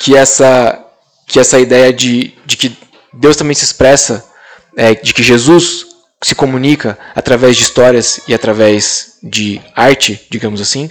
[0.00, 0.84] que essa
[1.24, 2.76] que essa ideia de, de que
[3.12, 4.28] Deus também se expressa,
[4.76, 5.86] é, de que Jesus
[6.22, 10.90] se comunica através de histórias e através de arte, digamos assim.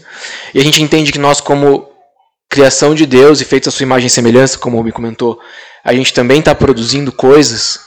[0.53, 1.89] E a gente entende que nós, como
[2.49, 5.39] criação de Deus e feitos a sua imagem e semelhança, como o me comentou,
[5.83, 7.79] a gente também está produzindo coisas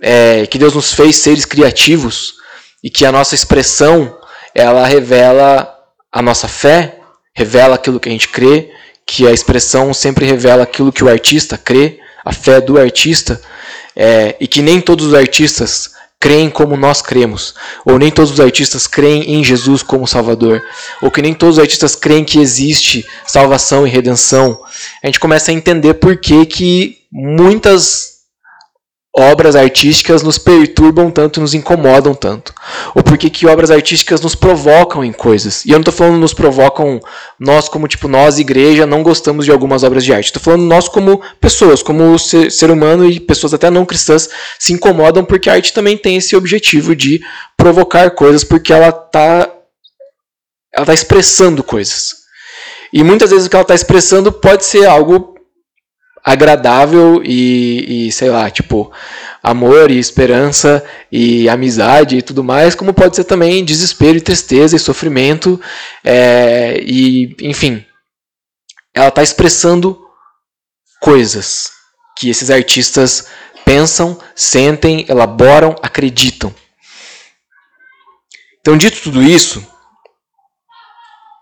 [0.00, 2.34] é, que Deus nos fez seres criativos
[2.82, 4.18] e que a nossa expressão
[4.54, 5.72] ela revela
[6.12, 6.98] a nossa fé,
[7.34, 8.72] revela aquilo que a gente crê,
[9.06, 13.40] que a expressão sempre revela aquilo que o artista crê, a fé do artista,
[13.94, 18.40] é, e que nem todos os artistas creem como nós cremos, ou nem todos os
[18.40, 20.62] artistas creem em Jesus como Salvador,
[21.00, 24.60] ou que nem todos os artistas creem que existe salvação e redenção,
[25.02, 28.09] a gente começa a entender por que, que muitas
[29.16, 32.54] obras artísticas nos perturbam tanto, nos incomodam tanto.
[32.94, 35.64] Ou por que obras artísticas nos provocam em coisas.
[35.64, 37.00] E eu não estou falando nos provocam
[37.38, 40.26] nós como tipo nós igreja não gostamos de algumas obras de arte.
[40.26, 44.72] Estou falando nós como pessoas, como ser, ser humano e pessoas até não cristãs se
[44.72, 47.20] incomodam porque a arte também tem esse objetivo de
[47.56, 49.50] provocar coisas porque ela está
[50.72, 52.20] ela tá expressando coisas.
[52.92, 55.34] E muitas vezes o que ela está expressando pode ser algo
[56.24, 58.92] agradável e, e, sei lá, tipo,
[59.42, 64.76] amor e esperança e amizade e tudo mais, como pode ser também desespero e tristeza
[64.76, 65.60] e sofrimento,
[66.04, 67.84] é, e enfim,
[68.94, 69.98] ela está expressando
[71.00, 71.70] coisas
[72.16, 73.26] que esses artistas
[73.64, 76.54] pensam, sentem, elaboram, acreditam.
[78.60, 79.66] Então, dito tudo isso,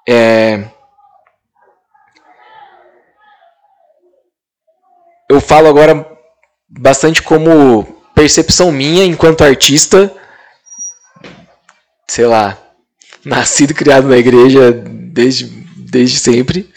[0.09, 0.71] é,
[5.29, 6.07] eu falo agora
[6.69, 10.12] bastante como percepção minha enquanto artista,
[12.07, 12.59] sei lá,
[13.25, 16.69] nascido criado na igreja desde, desde sempre,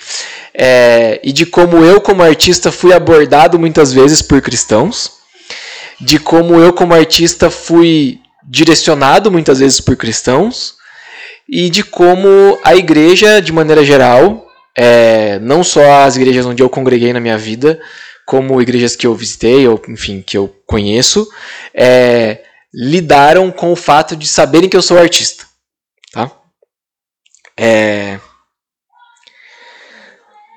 [0.53, 5.11] é, e de como eu, como artista, fui abordado muitas vezes por cristãos,
[5.99, 10.75] de como eu, como artista, fui direcionado muitas vezes por cristãos,
[11.47, 16.69] e de como a igreja, de maneira geral, é, não só as igrejas onde eu
[16.69, 17.79] congreguei na minha vida,
[18.31, 21.29] como igrejas que eu visitei, ou enfim, que eu conheço,
[21.73, 25.45] é, lidaram com o fato de saberem que eu sou artista.
[26.13, 26.31] Tá?
[27.59, 28.21] É,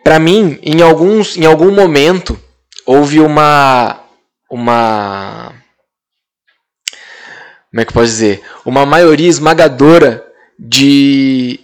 [0.04, 2.40] Para mim, em, alguns, em algum momento,
[2.86, 4.04] houve uma.
[4.48, 5.52] uma
[7.72, 8.44] como é que eu posso dizer?
[8.64, 10.24] Uma maioria esmagadora
[10.56, 11.58] de,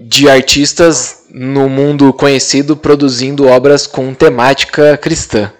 [0.00, 5.52] de artistas no mundo conhecido produzindo obras com temática cristã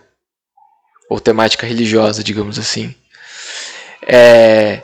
[1.11, 2.95] ou temática religiosa, digamos assim.
[4.07, 4.83] É...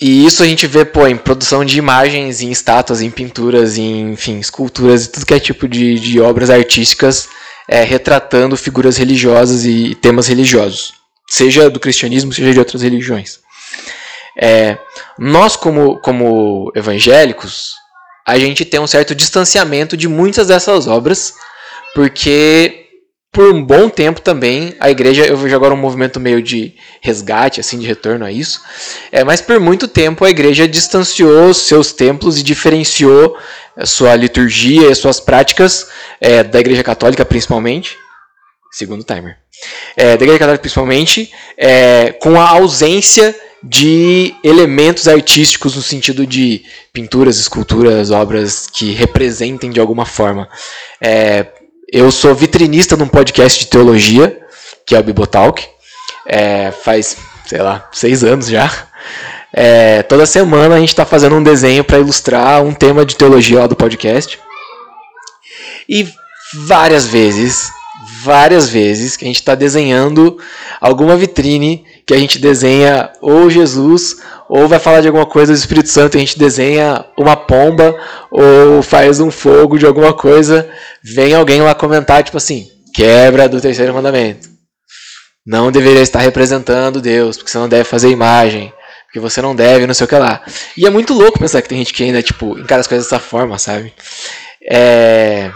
[0.00, 4.12] E isso a gente vê pô, em produção de imagens, em estátuas, em pinturas, em
[4.12, 7.28] enfim, esculturas e tudo que é tipo de, de obras artísticas
[7.68, 10.94] é, retratando figuras religiosas e temas religiosos,
[11.28, 13.40] seja do cristianismo, seja de outras religiões.
[14.40, 14.78] É,
[15.18, 17.74] nós, como, como evangélicos,
[18.26, 21.34] a gente tem um certo distanciamento de muitas dessas obras,
[21.94, 22.86] porque
[23.32, 27.60] por um bom tempo também a igreja, eu vejo agora um movimento meio de resgate,
[27.60, 28.60] assim, de retorno a isso,
[29.12, 33.36] é, mas por muito tempo a igreja distanciou seus templos e diferenciou
[33.84, 35.86] sua liturgia e suas práticas
[36.20, 37.96] é, da igreja católica principalmente,
[38.72, 39.36] segundo timer,
[39.96, 46.62] é, da igreja católica principalmente, é, com a ausência de elementos artísticos no sentido de
[46.92, 50.48] pinturas, esculturas, obras que representem de alguma forma.
[51.00, 51.46] É,
[51.92, 54.40] eu sou vitrinista num podcast de teologia,
[54.86, 55.66] que é o Bibotalk,
[56.26, 58.70] é, faz, sei lá, seis anos já.
[59.52, 63.60] É, toda semana a gente está fazendo um desenho para ilustrar um tema de teologia
[63.60, 64.38] lá do podcast.
[65.88, 66.08] E
[66.54, 67.70] várias vezes,
[68.22, 70.38] várias vezes que a gente está desenhando
[70.80, 74.16] alguma vitrine que a gente desenha ou Jesus,
[74.48, 77.96] ou vai falar de alguma coisa do Espírito Santo, a gente desenha uma pomba,
[78.30, 80.68] ou faz um fogo de alguma coisa,
[81.02, 84.48] vem alguém lá comentar, tipo assim, quebra do terceiro mandamento.
[85.46, 88.72] Não deveria estar representando Deus, porque você não deve fazer imagem,
[89.04, 90.42] porque você não deve, não sei o que lá.
[90.76, 93.18] E é muito louco pensar que tem gente que ainda, tipo, encara as coisas dessa
[93.18, 93.92] forma, sabe?
[94.70, 95.50] É...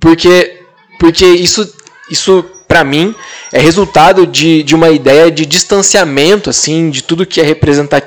[0.00, 0.62] Porque,
[0.98, 1.74] porque isso,
[2.10, 3.14] isso para mim,
[3.52, 8.06] é resultado de, de uma ideia de distanciamento, assim, de tudo que é representa,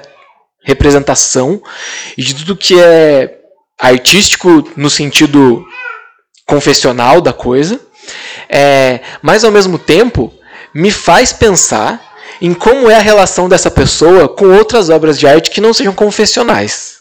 [0.63, 1.61] representação
[2.15, 3.39] e de tudo que é
[3.79, 5.65] artístico no sentido
[6.45, 7.79] confessional da coisa,
[8.47, 10.31] é, mas ao mesmo tempo
[10.73, 11.99] me faz pensar
[12.39, 15.93] em como é a relação dessa pessoa com outras obras de arte que não sejam
[15.93, 17.00] confessionais.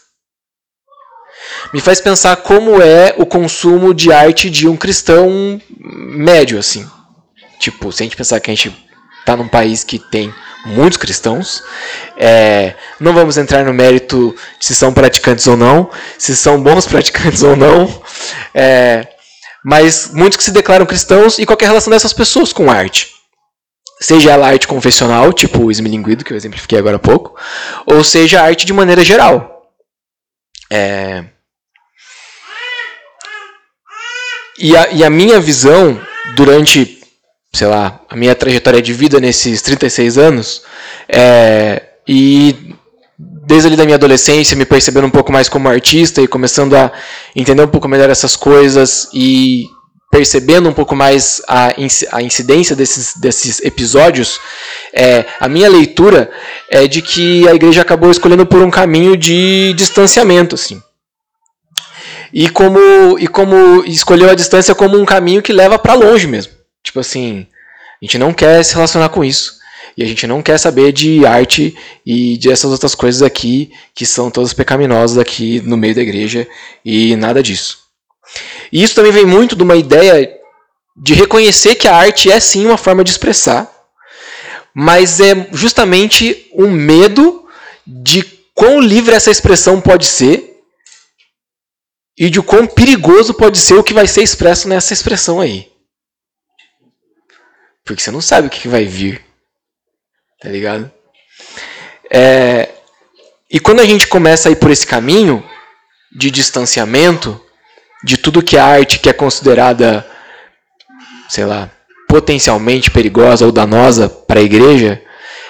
[1.73, 6.85] Me faz pensar como é o consumo de arte de um cristão médio, assim.
[7.59, 8.75] Tipo, se a gente pensar que a gente
[9.21, 10.33] está num país que tem
[10.65, 11.63] muitos cristãos.
[12.17, 16.85] É, não vamos entrar no mérito de se são praticantes ou não, se são bons
[16.87, 18.01] praticantes ou não,
[18.53, 19.07] é,
[19.63, 23.11] mas muitos que se declaram cristãos e qualquer relação dessas pessoas com arte.
[23.99, 27.39] Seja ela arte confessional, tipo o esmilinguido, que eu exemplifiquei agora há pouco,
[27.85, 29.69] ou seja arte de maneira geral.
[30.71, 31.25] É...
[34.61, 35.99] E, a, e a minha visão
[36.35, 37.01] durante
[37.53, 40.61] sei lá, a minha trajetória de vida nesses 36 anos.
[41.07, 42.75] É, e
[43.19, 46.91] desde ali da minha adolescência, me percebendo um pouco mais como artista e começando a
[47.35, 49.67] entender um pouco melhor essas coisas e
[50.09, 51.73] percebendo um pouco mais a,
[52.11, 54.39] a incidência desses, desses episódios,
[54.93, 56.29] é, a minha leitura
[56.69, 60.81] é de que a igreja acabou escolhendo por um caminho de distanciamento, assim.
[62.33, 66.53] E como, e como escolheu a distância como um caminho que leva para longe mesmo.
[66.83, 67.45] Tipo assim,
[68.01, 69.59] a gente não quer se relacionar com isso.
[69.97, 71.75] E a gente não quer saber de arte
[72.05, 76.47] e de essas outras coisas aqui que são todas pecaminosas aqui no meio da igreja
[76.83, 77.79] e nada disso.
[78.71, 80.31] E isso também vem muito de uma ideia
[80.95, 83.69] de reconhecer que a arte é sim uma forma de expressar,
[84.73, 87.45] mas é justamente um medo
[87.85, 88.23] de
[88.53, 90.40] quão livre essa expressão pode ser
[92.21, 95.71] e de quão perigoso pode ser o que vai ser expresso nessa expressão aí.
[97.83, 99.25] Porque você não sabe o que vai vir.
[100.39, 100.91] Tá ligado?
[102.13, 102.69] É,
[103.49, 105.43] e quando a gente começa a ir por esse caminho
[106.15, 107.43] de distanciamento
[108.03, 110.07] de tudo que a arte que é considerada,
[111.27, 111.71] sei lá,
[112.07, 115.03] potencialmente perigosa ou danosa para a igreja,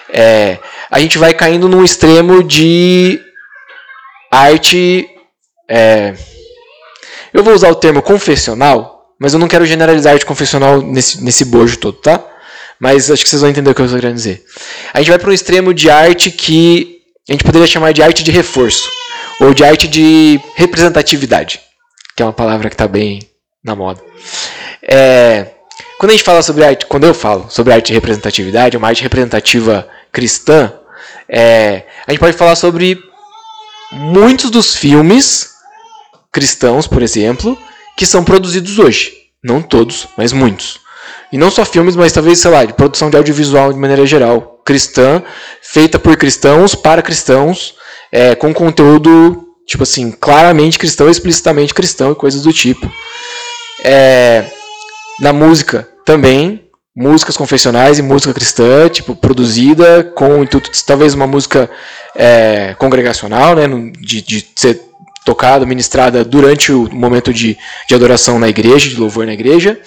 [0.08, 0.58] é,
[0.90, 3.20] a gente vai caindo num extremo de
[4.32, 5.06] arte.
[5.70, 6.31] É,
[7.34, 11.46] eu vou usar o termo confessional, mas eu não quero generalizar arte confessional nesse, nesse
[11.46, 12.24] bojo todo, tá?
[12.80, 14.44] Mas acho que vocês vão entender o que eu estou querendo dizer.
[14.94, 18.24] A gente vai para um extremo de arte que a gente poderia chamar de arte
[18.24, 18.90] de reforço,
[19.40, 21.62] ou de arte de representatividade,
[22.16, 23.22] que é uma palavra que está bem
[23.64, 24.02] na moda.
[24.82, 25.48] É,
[26.00, 29.04] quando a gente fala sobre arte, quando eu falo sobre arte de representatividade, uma arte
[29.04, 30.74] representativa cristã,
[31.30, 33.00] é, a gente pode falar sobre
[33.92, 35.51] muitos dos filmes
[36.32, 37.58] cristãos, por exemplo,
[37.98, 39.14] que são produzidos hoje.
[39.44, 40.80] Não todos, mas muitos.
[41.32, 44.62] E não só filmes, mas talvez, sei lá, de produção de audiovisual de maneira geral.
[44.66, 45.24] Cristã,
[45.62, 47.76] feita por cristãos, para cristãos,
[48.12, 52.92] é, com conteúdo, tipo assim, claramente cristão, explicitamente cristão e coisas do tipo.
[53.84, 54.46] É,
[55.20, 61.14] na música também, músicas confessionais e música cristã, tipo, produzida com o intuito de talvez
[61.14, 61.70] uma música
[62.16, 63.68] é, congregacional, né,
[64.00, 64.91] de, de ser
[65.26, 67.58] tocada, ministrada durante o momento de,
[67.88, 69.80] de adoração na igreja, de louvor na igreja.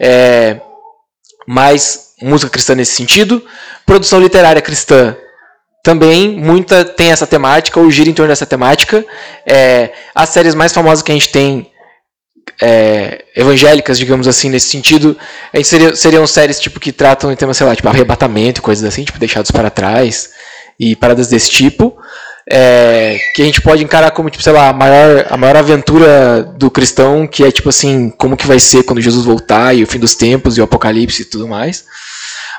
[0.00, 0.60] É,
[1.46, 3.44] mais música cristã nesse sentido.
[3.86, 5.16] Produção literária cristã
[5.82, 9.04] também muita tem essa temática, ou gira em torno dessa temática.
[9.46, 11.70] É, as séries mais famosas que a gente tem
[12.60, 15.16] é, evangélicas, digamos assim, nesse sentido,
[15.52, 18.84] a gente seria, seriam séries tipo que tratam de temas, sei lá, tipo arrebatamento, coisas
[18.84, 20.30] assim, tipo deixados para trás
[20.78, 21.96] e paradas desse tipo
[22.50, 26.42] é, que a gente pode encarar como, tipo, sei lá, a maior, a maior aventura
[26.42, 29.86] do cristão, que é tipo assim, como que vai ser quando Jesus voltar e o
[29.86, 31.84] fim dos tempos e o apocalipse e tudo mais.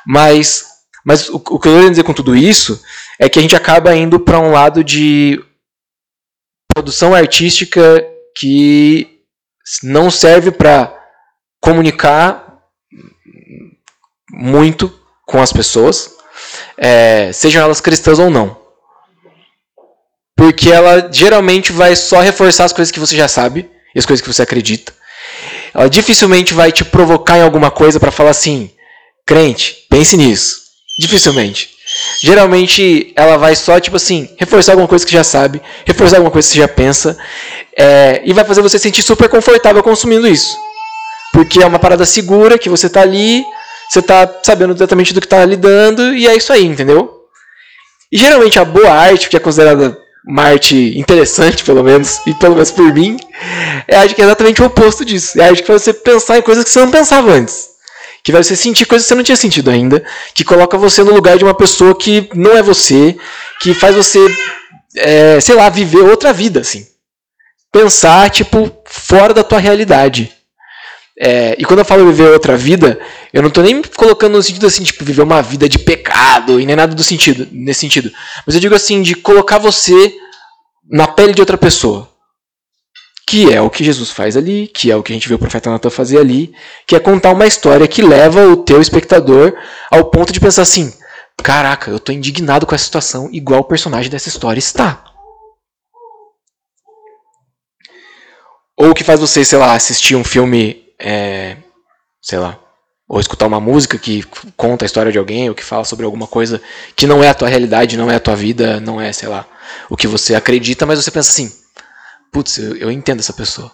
[0.06, 0.66] Mas,
[1.04, 2.82] mas o, o que eu quero dizer com tudo isso
[3.20, 5.44] é que a gente acaba indo para um lado de
[6.74, 8.06] produção artística
[8.38, 9.20] que
[9.84, 10.96] não serve para
[11.60, 12.60] comunicar
[14.32, 14.94] muito
[15.26, 16.12] com as pessoas,
[16.78, 18.59] é, sejam elas cristãs ou não.
[20.40, 24.22] Porque ela geralmente vai só reforçar as coisas que você já sabe e as coisas
[24.22, 24.94] que você acredita.
[25.74, 28.72] Ela dificilmente vai te provocar em alguma coisa para falar assim,
[29.26, 30.62] crente, pense nisso.
[30.98, 31.72] Dificilmente.
[32.22, 36.48] Geralmente ela vai só, tipo assim, reforçar alguma coisa que já sabe, reforçar alguma coisa
[36.48, 37.18] que você já pensa,
[37.78, 40.56] é, e vai fazer você sentir super confortável consumindo isso.
[41.34, 43.44] Porque é uma parada segura, que você tá ali,
[43.90, 47.26] você tá sabendo exatamente do que tá lidando, e é isso aí, entendeu?
[48.10, 52.54] E geralmente a boa arte, que é considerada uma arte interessante, pelo menos, e pelo
[52.54, 53.18] menos por mim,
[53.88, 55.40] é arte que é exatamente o oposto disso.
[55.40, 57.70] É arte que faz você pensar em coisas que você não pensava antes.
[58.24, 60.04] Que vai você sentir coisas que você não tinha sentido ainda.
[60.34, 63.18] Que coloca você no lugar de uma pessoa que não é você.
[63.62, 64.20] Que faz você,
[64.96, 66.86] é, sei lá, viver outra vida, assim.
[67.72, 70.32] Pensar, tipo, fora da tua realidade.
[71.22, 72.98] É, e quando eu falo viver outra vida,
[73.34, 76.66] eu não estou nem colocando no sentido assim, tipo, viver uma vida de pecado e
[76.66, 78.10] nem nada do sentido, nesse sentido.
[78.46, 80.16] Mas eu digo assim, de colocar você
[80.90, 82.10] na pele de outra pessoa.
[83.30, 85.40] que é o que Jesus faz ali, que é o que a gente vê o
[85.40, 86.52] profeta Natan fazer ali,
[86.88, 89.54] que é contar uma história que leva o teu espectador
[89.92, 90.92] ao ponto de pensar assim:
[91.44, 95.04] caraca, eu tô indignado com essa situação, igual o personagem dessa história está.
[98.76, 101.58] Ou que faz você, sei lá, assistir um filme, é,
[102.22, 102.60] sei lá,
[103.08, 104.24] ou escutar uma música que
[104.56, 106.62] conta a história de alguém, ou que fala sobre alguma coisa
[106.96, 109.48] que não é a tua realidade, não é a tua vida, não é, sei lá,
[109.90, 111.52] o que você acredita, mas você pensa assim:
[112.32, 113.72] putz, eu, eu entendo essa pessoa.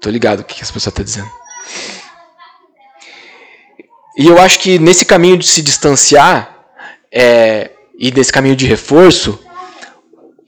[0.00, 1.30] Tô ligado o que essa pessoa tá dizendo.
[4.18, 6.54] E eu acho que nesse caminho de se distanciar
[7.10, 9.38] é, e nesse caminho de reforço,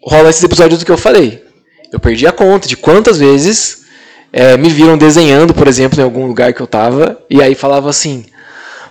[0.02, 1.42] rola esses episódios do que eu falei.
[1.90, 3.83] Eu perdi a conta de quantas vezes
[4.36, 7.88] é, me viram desenhando, por exemplo, em algum lugar que eu tava, e aí falava
[7.88, 8.26] assim: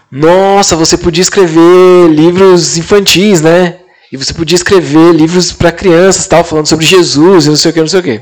[0.10, 3.80] Nossa, você podia escrever livros infantis, né?
[4.10, 7.74] E você podia escrever livros para crianças, tal, falando sobre Jesus e não sei o
[7.74, 8.22] que, não sei o que.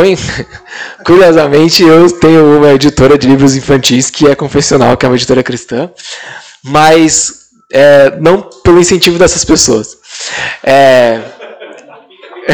[1.04, 5.42] Curiosamente, eu tenho uma editora de livros infantis que é confessional, que é uma editora
[5.42, 5.90] cristã,
[6.62, 7.32] mas
[7.72, 9.98] é, não pelo incentivo dessas pessoas.
[10.62, 11.20] É...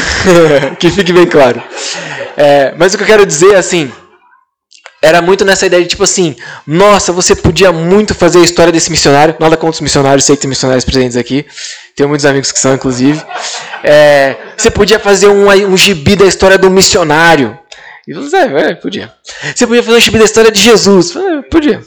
[0.79, 1.63] que fique bem claro.
[2.37, 3.91] É, mas o que eu quero dizer assim
[5.03, 6.35] era muito nessa ideia de tipo assim,
[6.67, 9.37] nossa, você podia muito fazer a história desse missionário.
[9.39, 11.47] Nada contra os missionários, sei que tem missionários presentes aqui.
[11.95, 13.23] Tenho muitos amigos que são, inclusive.
[13.85, 17.59] É, você podia fazer um, um gibi da história do missionário.
[18.07, 19.13] E você, é, podia.
[19.55, 21.15] Você podia fazer um gibi da história de Jesus.
[21.15, 21.83] É, podia.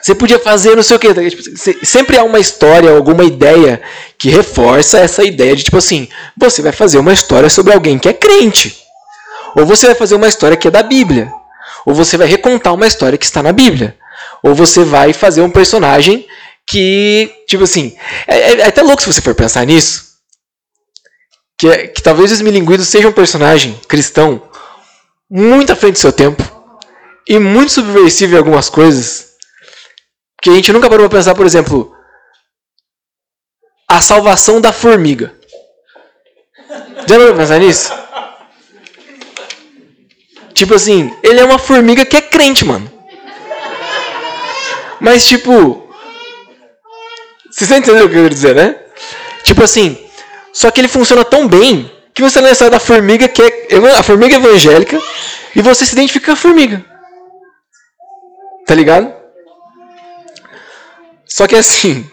[0.00, 1.30] Você podia fazer não sei o que.
[1.30, 1.42] Tipo,
[1.84, 3.80] sempre há uma história, alguma ideia
[4.18, 8.08] que reforça essa ideia de tipo assim, você vai fazer uma história sobre alguém que
[8.08, 8.82] é crente.
[9.56, 11.32] Ou você vai fazer uma história que é da Bíblia.
[11.84, 13.96] Ou você vai recontar uma história que está na Bíblia.
[14.42, 16.26] Ou você vai fazer um personagem
[16.66, 20.12] que, tipo assim, é, é, é até louco se você for pensar nisso.
[21.58, 24.42] Que, que talvez o Esmilinguido seja um personagem cristão
[25.30, 26.42] muito à frente do seu tempo
[27.28, 29.31] e muito subversivo em algumas coisas.
[30.42, 31.96] Que a gente nunca parou para pensar, por exemplo,
[33.86, 35.32] a salvação da formiga.
[37.06, 37.92] Já não pensar nisso?
[40.52, 42.90] Tipo assim, ele é uma formiga que é crente, mano.
[45.00, 45.88] Mas tipo.
[47.48, 48.80] Vocês estão o que eu quero dizer, né?
[49.44, 49.96] Tipo assim.
[50.52, 53.76] Só que ele funciona tão bem que você não é da formiga que é.
[53.96, 55.00] A formiga evangélica.
[55.54, 56.84] E você se identifica com a formiga.
[58.66, 59.21] Tá ligado?
[61.34, 62.08] Só que assim.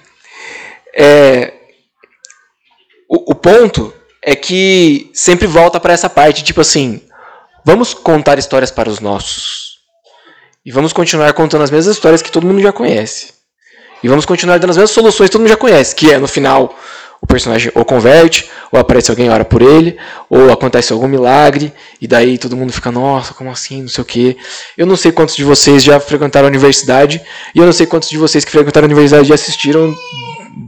[0.96, 1.54] É,
[3.08, 7.02] o, o ponto é que sempre volta para essa parte, tipo assim,
[7.66, 9.80] Vamos contar histórias para os nossos.
[10.66, 13.34] E vamos continuar contando as mesmas histórias que todo mundo já conhece.
[14.02, 16.28] E vamos continuar dando as mesmas soluções que todo mundo já conhece, que é no
[16.28, 16.76] final
[17.22, 19.98] o personagem ou converte, ou aparece alguém ora por ele,
[20.30, 24.06] ou acontece algum milagre, e daí todo mundo fica, nossa, como assim, não sei o
[24.06, 24.38] quê.
[24.78, 27.22] Eu não sei quantos de vocês já frequentaram a universidade,
[27.54, 29.96] e eu não sei quantos de vocês que frequentaram a universidade já assistiram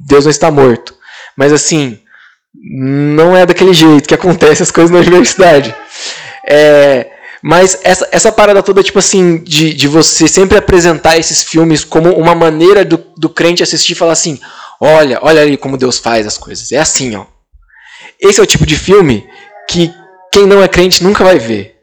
[0.08, 0.96] Deus não está morto.
[1.36, 2.00] Mas assim,
[2.54, 5.74] não é daquele jeito que acontece as coisas na universidade.
[6.48, 7.08] É,
[7.42, 12.12] mas essa, essa parada toda, tipo assim, de, de você sempre apresentar esses filmes como
[12.12, 14.40] uma maneira do, do crente assistir e falar assim:
[14.82, 16.72] olha, olha ali como Deus faz as coisas.
[16.72, 17.26] É assim, ó.
[18.20, 19.30] Esse é o tipo de filme
[19.70, 19.94] que
[20.34, 21.80] quem não é crente nunca vai ver.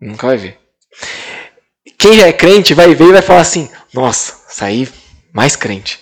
[0.00, 0.58] Nunca vai ver.
[1.96, 4.88] Quem já é crente vai ver e vai falar assim: nossa, saí
[5.32, 6.00] mais crente.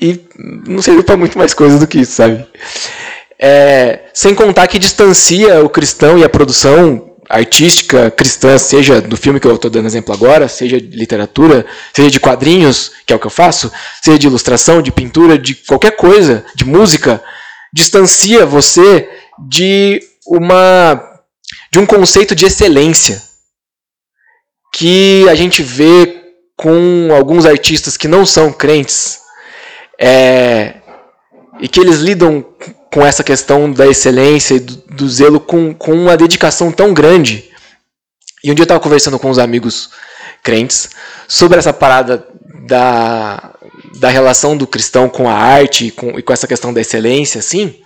[0.00, 2.46] E não serve para muito mais coisas do que isso, sabe?
[3.38, 9.38] É, sem contar que distancia o cristão e a produção artística cristã, seja do filme
[9.38, 11.64] que eu estou dando exemplo agora, seja de literatura,
[11.94, 13.70] seja de quadrinhos, que é o que eu faço,
[14.02, 17.22] seja de ilustração, de pintura, de qualquer coisa, de música,
[17.72, 19.08] distancia você
[19.48, 21.06] de uma
[21.72, 23.22] de um conceito de excelência
[24.74, 29.20] que a gente vê com alguns artistas que não são crentes
[30.00, 30.80] é,
[31.60, 32.44] e que eles lidam
[32.92, 37.50] com essa questão da excelência e do, do zelo com, com uma dedicação tão grande.
[38.42, 39.90] E um dia eu estava conversando com uns amigos
[40.42, 40.90] crentes
[41.28, 42.26] sobre essa parada
[42.66, 43.54] da,
[43.98, 47.38] da relação do cristão com a arte e com, e com essa questão da excelência,
[47.38, 47.80] assim.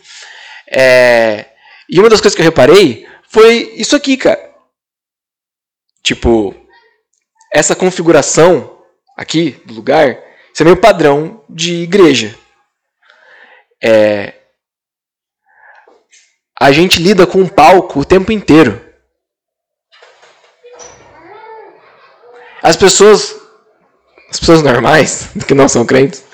[0.70, 1.46] É,
[1.88, 4.52] e uma das coisas que eu reparei foi isso aqui, cara.
[6.02, 6.54] Tipo,
[7.52, 8.78] essa configuração
[9.16, 10.18] aqui do lugar,
[10.52, 12.34] isso é meio padrão de igreja.
[13.82, 14.34] É,
[16.64, 18.80] a gente lida com um palco o tempo inteiro.
[22.62, 23.34] As pessoas,
[24.30, 26.24] as pessoas normais, que não são crentes,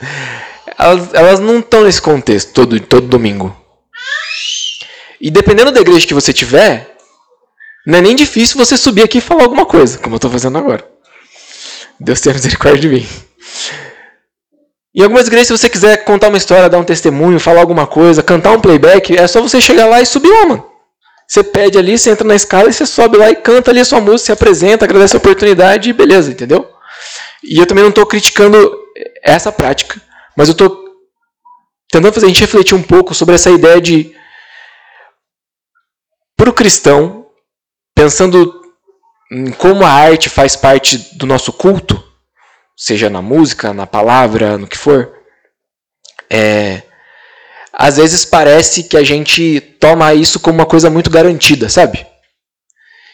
[0.78, 3.56] elas, elas não estão nesse contexto todo, todo domingo.
[5.20, 6.96] E dependendo da igreja que você tiver,
[7.84, 10.56] não é nem difícil você subir aqui e falar alguma coisa, como eu estou fazendo
[10.58, 10.88] agora.
[11.98, 13.08] Deus tenha misericórdia de mim.
[14.94, 18.22] Em algumas igrejas, se você quiser contar uma história, dar um testemunho, falar alguma coisa,
[18.22, 20.70] cantar um playback, é só você chegar lá e subir lá, mano.
[21.28, 23.84] Você pede ali, você entra na escala e você sobe lá e canta ali a
[23.84, 26.68] sua música, se apresenta, agradece a oportunidade e beleza, entendeu?
[27.44, 28.76] E eu também não estou criticando
[29.22, 30.00] essa prática,
[30.36, 30.76] mas eu estou
[31.88, 34.12] tentando fazer a gente refletir um pouco sobre essa ideia de,
[36.36, 37.26] para o cristão,
[37.94, 38.60] pensando
[39.30, 42.09] em como a arte faz parte do nosso culto,
[42.80, 45.12] seja na música, na palavra, no que for,
[46.30, 46.80] é,
[47.70, 52.06] às vezes parece que a gente toma isso como uma coisa muito garantida, sabe?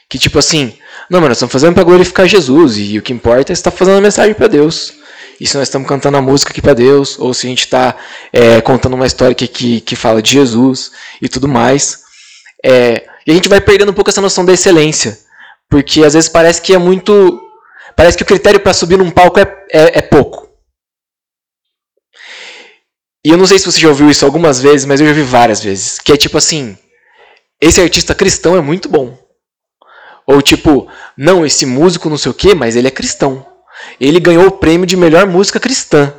[0.09, 0.79] Que tipo assim,
[1.11, 3.77] não, mano, nós estamos fazendo para glorificar Jesus e o que importa é estar tá
[3.77, 4.95] fazendo a mensagem para Deus.
[5.41, 7.97] E se nós estamos cantando a música aqui para Deus, ou se a gente está
[8.33, 12.05] é, contando uma história que, que, que, fala de Jesus e tudo mais.
[12.65, 15.19] É, e a gente vai perdendo um pouco essa noção da excelência.
[15.69, 17.43] Porque às vezes parece que é muito.
[17.97, 20.47] Parece que o critério para subir num palco é, é, é pouco.
[23.25, 25.23] E eu não sei se você já ouviu isso algumas vezes, mas eu já vi
[25.23, 25.99] várias vezes.
[25.99, 26.77] Que é tipo assim:
[27.61, 29.19] esse artista cristão é muito bom.
[30.27, 33.47] Ou tipo, não, esse músico não sei o que, mas ele é cristão.
[34.01, 36.13] Ele ganhou o prêmio de melhor música cristã.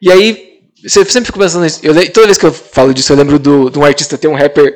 [0.00, 1.80] E aí, você sempre fica pensando nisso.
[1.82, 4.36] Eu, toda vez que eu falo disso, eu lembro do, de um artista, tem um
[4.36, 4.72] rapper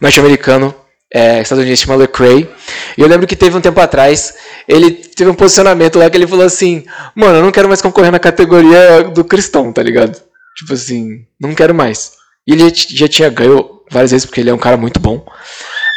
[0.00, 0.74] norte-americano,
[1.12, 2.48] é, estadunidense, chamado Lecrae.
[2.96, 4.34] E eu lembro que teve um tempo atrás,
[4.66, 6.84] ele teve um posicionamento lá que ele falou assim:
[7.14, 10.20] Mano, eu não quero mais concorrer na categoria do cristão, tá ligado?
[10.56, 12.12] Tipo assim, não quero mais.
[12.46, 15.24] E ele já tinha ganho várias vezes porque ele é um cara muito bom.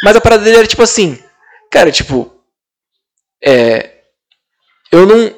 [0.03, 1.17] Mas a parada dele era tipo assim,
[1.69, 2.31] cara, tipo,
[3.43, 3.91] é,
[4.91, 5.33] eu não,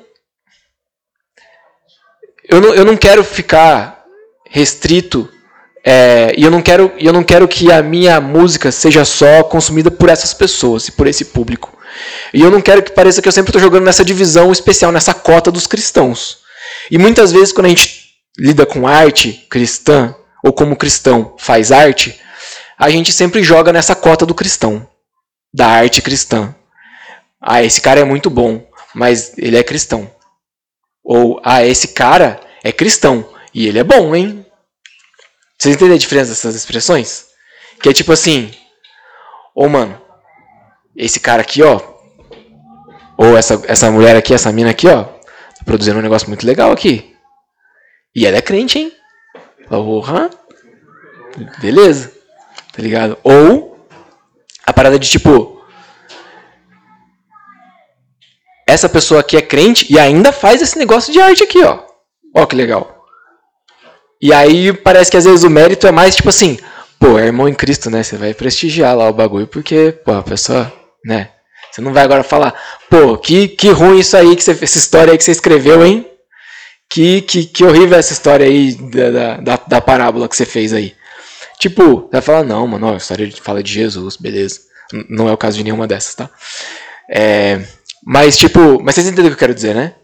[2.49, 4.03] eu não, eu não quero ficar
[4.49, 5.29] restrito
[5.85, 9.91] é, e eu não quero, eu não quero que a minha música seja só consumida
[9.91, 11.77] por essas pessoas e por esse público.
[12.33, 15.13] E eu não quero que pareça que eu sempre estou jogando nessa divisão especial, nessa
[15.13, 16.39] cota dos cristãos.
[16.89, 22.19] E muitas vezes quando a gente lida com arte cristã, ou como cristão faz arte,
[22.77, 24.87] a gente sempre joga nessa cota do cristão,
[25.53, 26.53] da arte cristã.
[27.41, 28.65] Ah, esse cara é muito bom,
[28.95, 30.09] mas ele é cristão.
[31.03, 34.42] Ou, ah, esse cara é cristão e ele é bom, hein?
[35.63, 37.27] Vocês entendem a diferença dessas expressões?
[37.81, 38.51] Que é tipo assim,
[39.55, 39.97] oh, mano,
[40.93, 41.79] esse cara aqui, ó,
[43.17, 46.69] ou essa, essa mulher aqui, essa mina aqui, ó, tá produzindo um negócio muito legal
[46.69, 47.15] aqui.
[48.13, 48.91] E ela é crente, hein?
[49.69, 50.29] Porra.
[51.61, 52.11] Beleza.
[52.73, 53.17] Tá ligado?
[53.23, 53.87] Ou
[54.65, 55.65] a parada de tipo.
[58.67, 61.85] Essa pessoa aqui é crente e ainda faz esse negócio de arte aqui, ó.
[62.35, 62.92] Ó que legal.
[64.23, 66.57] E aí parece que às vezes o mérito é mais tipo assim,
[66.97, 68.01] pô, é irmão em Cristo, né?
[68.01, 70.71] Você vai prestigiar lá o bagulho porque, pô, a pessoa,
[71.03, 71.31] né?
[71.69, 72.53] Você não vai agora falar,
[72.89, 76.09] pô, que, que ruim isso aí, que essa história aí que você escreveu, hein?
[76.89, 80.95] Que, que, que horrível essa história aí da, da, da parábola que você fez aí.
[81.59, 84.61] Tipo, você vai falar, não, mano, a história fala de Jesus, beleza.
[85.09, 86.29] Não é o caso de nenhuma dessas, tá?
[87.09, 87.61] É,
[88.05, 89.95] mas, tipo, mas vocês entendem o que eu quero dizer, né?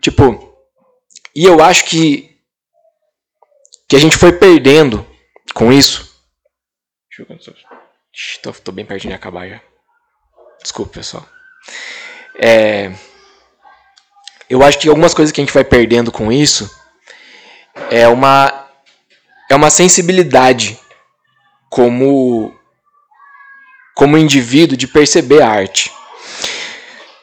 [0.00, 0.56] Tipo,
[1.36, 2.29] e eu acho que,
[3.90, 5.04] que a gente foi perdendo
[5.52, 6.08] com isso.
[7.10, 9.60] Deixa eu tô, tô bem pertinho de acabar já.
[10.62, 11.28] Desculpa, pessoal.
[12.40, 12.92] É,
[14.48, 16.70] eu acho que algumas coisas que a gente vai perdendo com isso
[17.90, 18.68] é uma
[19.50, 20.78] é uma sensibilidade
[21.68, 22.56] como
[23.96, 25.90] como indivíduo de perceber a arte.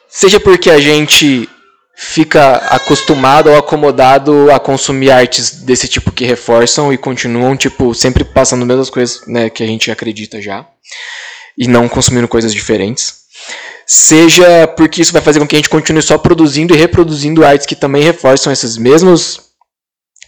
[0.09, 1.49] Seja porque a gente
[1.97, 8.23] fica acostumado ou acomodado a consumir artes desse tipo que reforçam e continuam tipo sempre
[8.23, 10.65] passando as mesmas coisas, né, que a gente acredita já
[11.57, 13.27] e não consumindo coisas diferentes
[13.87, 17.65] seja porque isso vai fazer com que a gente continue só produzindo e reproduzindo artes
[17.65, 19.39] que também reforçam esses mesmos,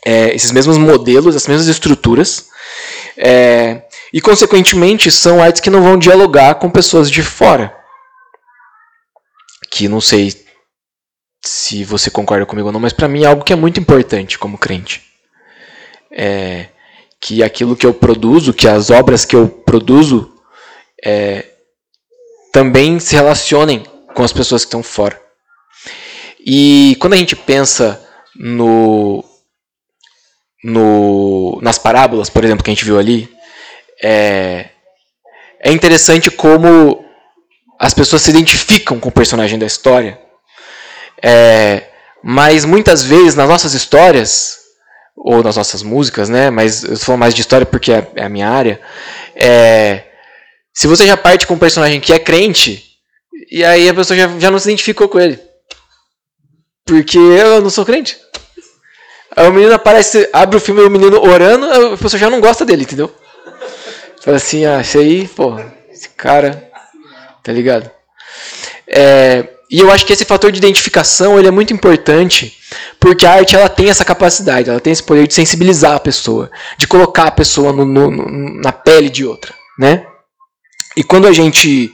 [0.06, 2.46] é, esses mesmos modelos, as mesmas estruturas.
[3.18, 3.82] É,
[4.14, 7.76] e, consequentemente, são artes que não vão dialogar com pessoas de fora.
[9.70, 10.34] Que não sei
[11.42, 14.38] se você concorda comigo ou não, mas para mim é algo que é muito importante
[14.38, 15.04] como crente.
[16.12, 16.68] É,
[17.20, 20.34] que aquilo que eu produzo, que as obras que eu produzo,
[21.04, 21.46] é,
[22.52, 23.84] também se relacionem
[24.14, 25.20] com as pessoas que estão fora.
[26.46, 28.04] E quando a gente pensa
[28.36, 29.24] no,
[30.64, 33.30] no nas parábolas, por exemplo, que a gente viu ali,
[34.02, 34.70] é,
[35.60, 37.06] é interessante como
[37.80, 40.20] as pessoas se identificam com o personagem da história.
[41.22, 41.84] É,
[42.24, 44.60] mas muitas vezes nas nossas histórias,
[45.16, 46.50] ou nas nossas músicas, né?
[46.50, 48.80] Mas eu falo mais de história porque é, é a minha área.
[49.36, 50.04] É,
[50.74, 52.84] Se você já parte com um personagem que é crente,
[53.52, 55.40] e aí a pessoa já, já não se identificou com ele.
[56.86, 58.18] Porque eu não sou crente.
[59.36, 62.42] Aí o menino aparece, abre o filme e o menino orando, a pessoa já não
[62.42, 63.14] gosta dele, entendeu?
[64.22, 65.58] Fala assim, ah, esse aí, pô,
[65.92, 66.70] esse cara,
[67.44, 67.90] tá ligado?
[68.88, 72.58] É, e eu acho que esse fator de identificação ele é muito importante,
[73.00, 76.50] porque a arte ela tem essa capacidade, ela tem esse poder de sensibilizar a pessoa,
[76.78, 80.06] de colocar a pessoa no, no, no, na pele de outra, né?
[80.98, 81.94] E quando a gente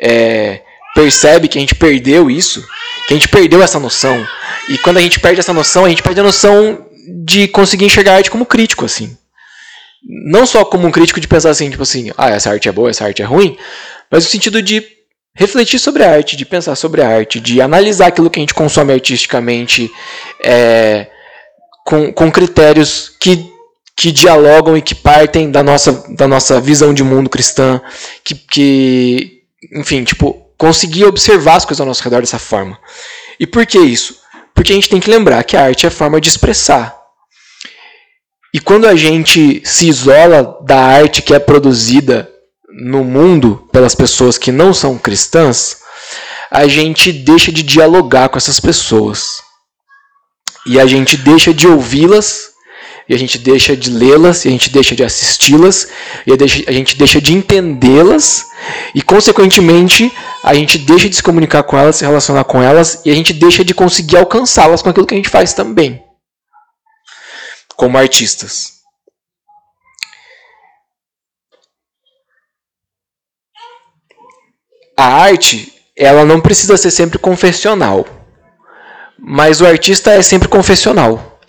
[0.00, 0.62] é,
[0.94, 2.66] percebe que a gente perdeu isso,
[3.06, 4.26] que a gente perdeu essa noção,
[4.68, 6.84] e quando a gente perde essa noção, a gente perde a noção
[7.24, 9.16] de conseguir enxergar a arte como crítico, assim.
[10.02, 12.90] Não só como um crítico de pensar assim, tipo assim, ah, essa arte é boa,
[12.90, 13.56] essa arte é ruim,
[14.10, 14.93] mas no sentido de
[15.36, 18.54] refletir sobre a arte, de pensar sobre a arte, de analisar aquilo que a gente
[18.54, 19.90] consome artisticamente
[20.42, 21.08] é,
[21.84, 23.50] com, com critérios que,
[23.96, 27.80] que dialogam e que partem da nossa, da nossa visão de mundo cristã,
[28.22, 32.78] que, que enfim, tipo, conseguir observar as coisas ao nosso redor dessa forma.
[33.38, 34.20] E por que isso?
[34.54, 36.96] Porque a gente tem que lembrar que a arte é a forma de expressar.
[38.52, 42.30] E quando a gente se isola da arte que é produzida
[42.74, 45.78] no mundo pelas pessoas que não são cristãs,
[46.50, 49.42] a gente deixa de dialogar com essas pessoas.
[50.66, 52.50] E a gente deixa de ouvi-las,
[53.08, 55.88] e a gente deixa de lê-las, e a gente deixa de assisti-las,
[56.26, 56.32] e
[56.66, 58.46] a gente deixa de entendê-las,
[58.94, 60.12] e consequentemente
[60.42, 63.32] a gente deixa de se comunicar com elas, se relacionar com elas, e a gente
[63.32, 66.02] deixa de conseguir alcançá-las com aquilo que a gente faz também,
[67.76, 68.73] como artistas.
[74.96, 78.06] A arte, ela não precisa ser sempre confessional.
[79.18, 81.40] Mas o artista é sempre confessional.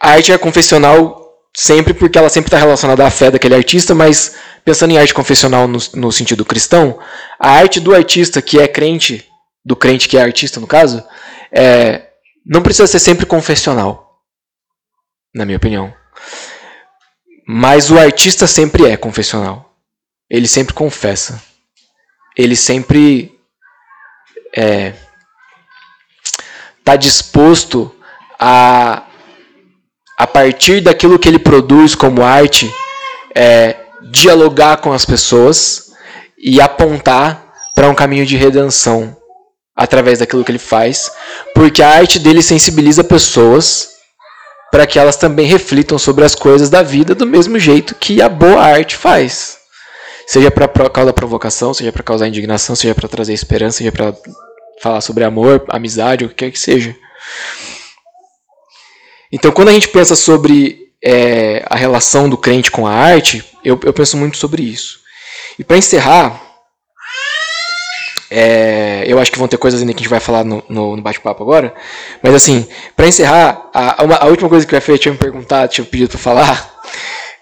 [0.00, 4.36] A arte é confessional sempre porque ela sempre está relacionada à fé daquele artista, mas
[4.64, 6.98] pensando em arte confessional no, no, sentido cristão,
[7.38, 9.26] a arte do artista que é crente,
[9.64, 11.02] do crente que é artista no caso,
[11.50, 12.08] é,
[12.44, 14.20] não precisa ser sempre confessional,
[15.34, 15.94] na minha opinião.
[17.48, 19.65] Mas o artista sempre é confessional.
[20.28, 21.42] Ele sempre confessa.
[22.36, 23.32] Ele sempre
[24.54, 24.92] é,
[26.84, 27.94] tá disposto
[28.38, 29.02] a
[30.18, 32.72] a partir daquilo que ele produz como arte
[33.34, 33.76] é,
[34.10, 35.92] dialogar com as pessoas
[36.38, 39.14] e apontar para um caminho de redenção
[39.76, 41.10] através daquilo que ele faz,
[41.54, 43.90] porque a arte dele sensibiliza pessoas
[44.72, 48.28] para que elas também reflitam sobre as coisas da vida do mesmo jeito que a
[48.28, 49.58] boa arte faz.
[50.26, 54.14] Seja para causar provocação, seja para causar indignação, seja para trazer esperança, seja para
[54.82, 56.96] falar sobre amor, amizade, o que quer que seja.
[59.30, 63.78] Então, quando a gente pensa sobre é, a relação do crente com a arte, eu,
[63.84, 65.00] eu penso muito sobre isso.
[65.58, 66.42] E para encerrar,
[68.30, 70.96] é, eu acho que vão ter coisas ainda que a gente vai falar no, no,
[70.96, 71.74] no bate-papo agora.
[72.22, 72.66] Mas assim,
[72.96, 76.10] para encerrar, a, uma, a, última coisa que o FA tinha me perguntado, tinha pedido
[76.10, 76.74] para falar,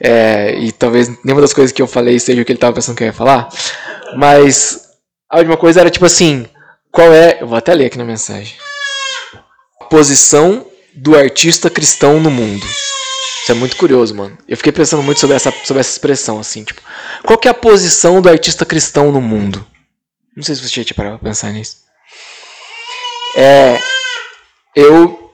[0.01, 2.97] é, e talvez nenhuma das coisas que eu falei seja o que ele estava pensando
[2.97, 3.49] que eu ia falar.
[4.17, 4.89] Mas
[5.29, 6.47] a última coisa era tipo assim:
[6.91, 7.39] qual é.
[7.41, 8.55] Eu vou até ler aqui na mensagem.
[9.81, 12.65] A posição do artista cristão no mundo.
[13.43, 14.39] Isso é muito curioso, mano.
[14.49, 16.81] Eu fiquei pensando muito sobre essa, sobre essa expressão, assim, tipo.
[17.25, 19.67] Qual que é a posição do artista cristão no mundo?
[20.37, 21.79] Não sei se você tinha parado pra pensar nisso.
[23.37, 23.79] É.
[24.75, 25.33] Eu.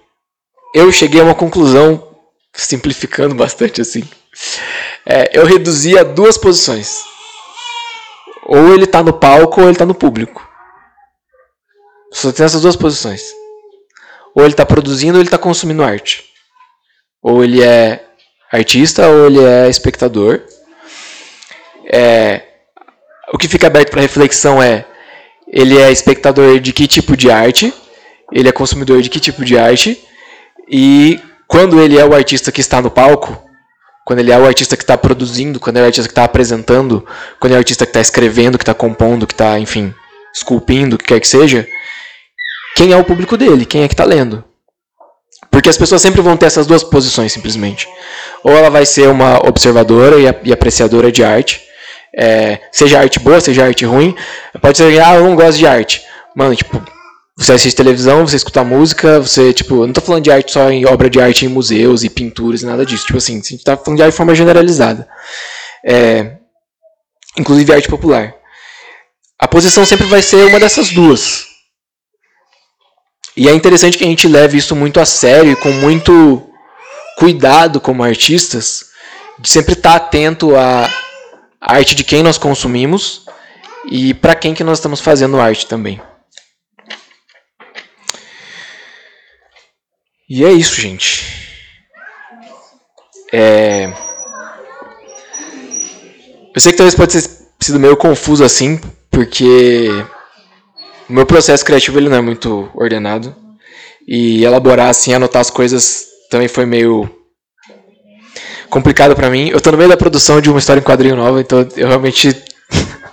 [0.75, 2.17] Eu cheguei a uma conclusão,
[2.55, 4.09] simplificando bastante assim,
[5.07, 7.03] é, eu reduzi a duas posições.
[8.47, 10.47] Ou ele está no palco ou ele está no público.
[12.13, 13.23] Só tem essas duas posições.
[14.35, 16.25] Ou ele está produzindo ou ele está consumindo arte.
[17.23, 18.05] Ou ele é
[18.53, 20.43] artista ou ele é espectador.
[21.93, 22.43] É,
[23.33, 24.85] o que fica aberto para reflexão é:
[25.47, 27.73] ele é espectador de que tipo de arte,
[28.33, 30.03] ele é consumidor de que tipo de arte,
[30.69, 33.50] e quando ele é o artista que está no palco,
[34.11, 37.07] quando ele é o artista que está produzindo, quando é o artista que está apresentando,
[37.39, 39.95] quando é o artista que está escrevendo, que está compondo, que está, enfim,
[40.35, 41.65] esculpindo, o que quer que seja,
[42.75, 44.43] quem é o público dele, quem é que está lendo.
[45.49, 47.87] Porque as pessoas sempre vão ter essas duas posições, simplesmente.
[48.43, 51.63] Ou ela vai ser uma observadora e, apreciadora de arte,
[52.13, 54.17] é, seja arte boa, seja arte ruim.
[54.61, 56.03] Pode ser, ah, eu não gosto de arte.
[56.35, 56.83] Mano, tipo,
[57.37, 60.87] você assiste televisão, você escuta música, você, tipo, não tô falando de arte só em
[60.87, 63.07] obra de arte em museus e pinturas e nada disso.
[63.07, 65.09] Tipo assim, a gente tá falando de arte de forma generalizada.
[65.85, 66.37] É,
[67.39, 68.35] inclusive arte popular.
[69.39, 71.47] A posição sempre vai ser uma dessas duas.
[73.37, 76.47] E é interessante que a gente leve isso muito a sério e com muito
[77.17, 78.91] cuidado como artistas,
[79.39, 80.91] de sempre estar tá atento a
[81.61, 83.25] arte de quem nós consumimos
[83.87, 86.01] e para quem que nós estamos fazendo arte também.
[90.31, 91.27] E é isso, gente.
[93.33, 93.93] É...
[96.55, 97.29] Eu sei que talvez pode ter
[97.61, 99.89] sido meio confuso assim, porque
[101.09, 103.35] o meu processo criativo ele não é muito ordenado.
[104.07, 107.11] E elaborar assim, anotar as coisas também foi meio
[108.69, 109.49] complicado para mim.
[109.49, 112.41] Eu tô no meio da produção de uma história em quadrinho nova, então eu realmente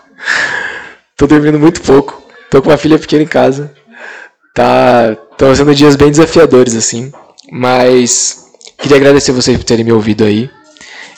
[1.18, 2.24] tô dormindo muito pouco.
[2.52, 3.74] Tô com uma filha pequena em casa.
[4.54, 7.12] Tá, estão sendo dias bem desafiadores assim,
[7.52, 8.48] mas
[8.80, 10.50] queria agradecer vocês por terem me ouvido aí.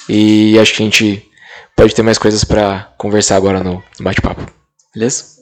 [0.09, 1.26] E acho que a gente
[1.76, 4.45] pode ter mais coisas para conversar agora no bate-papo.
[4.93, 5.38] Beleza?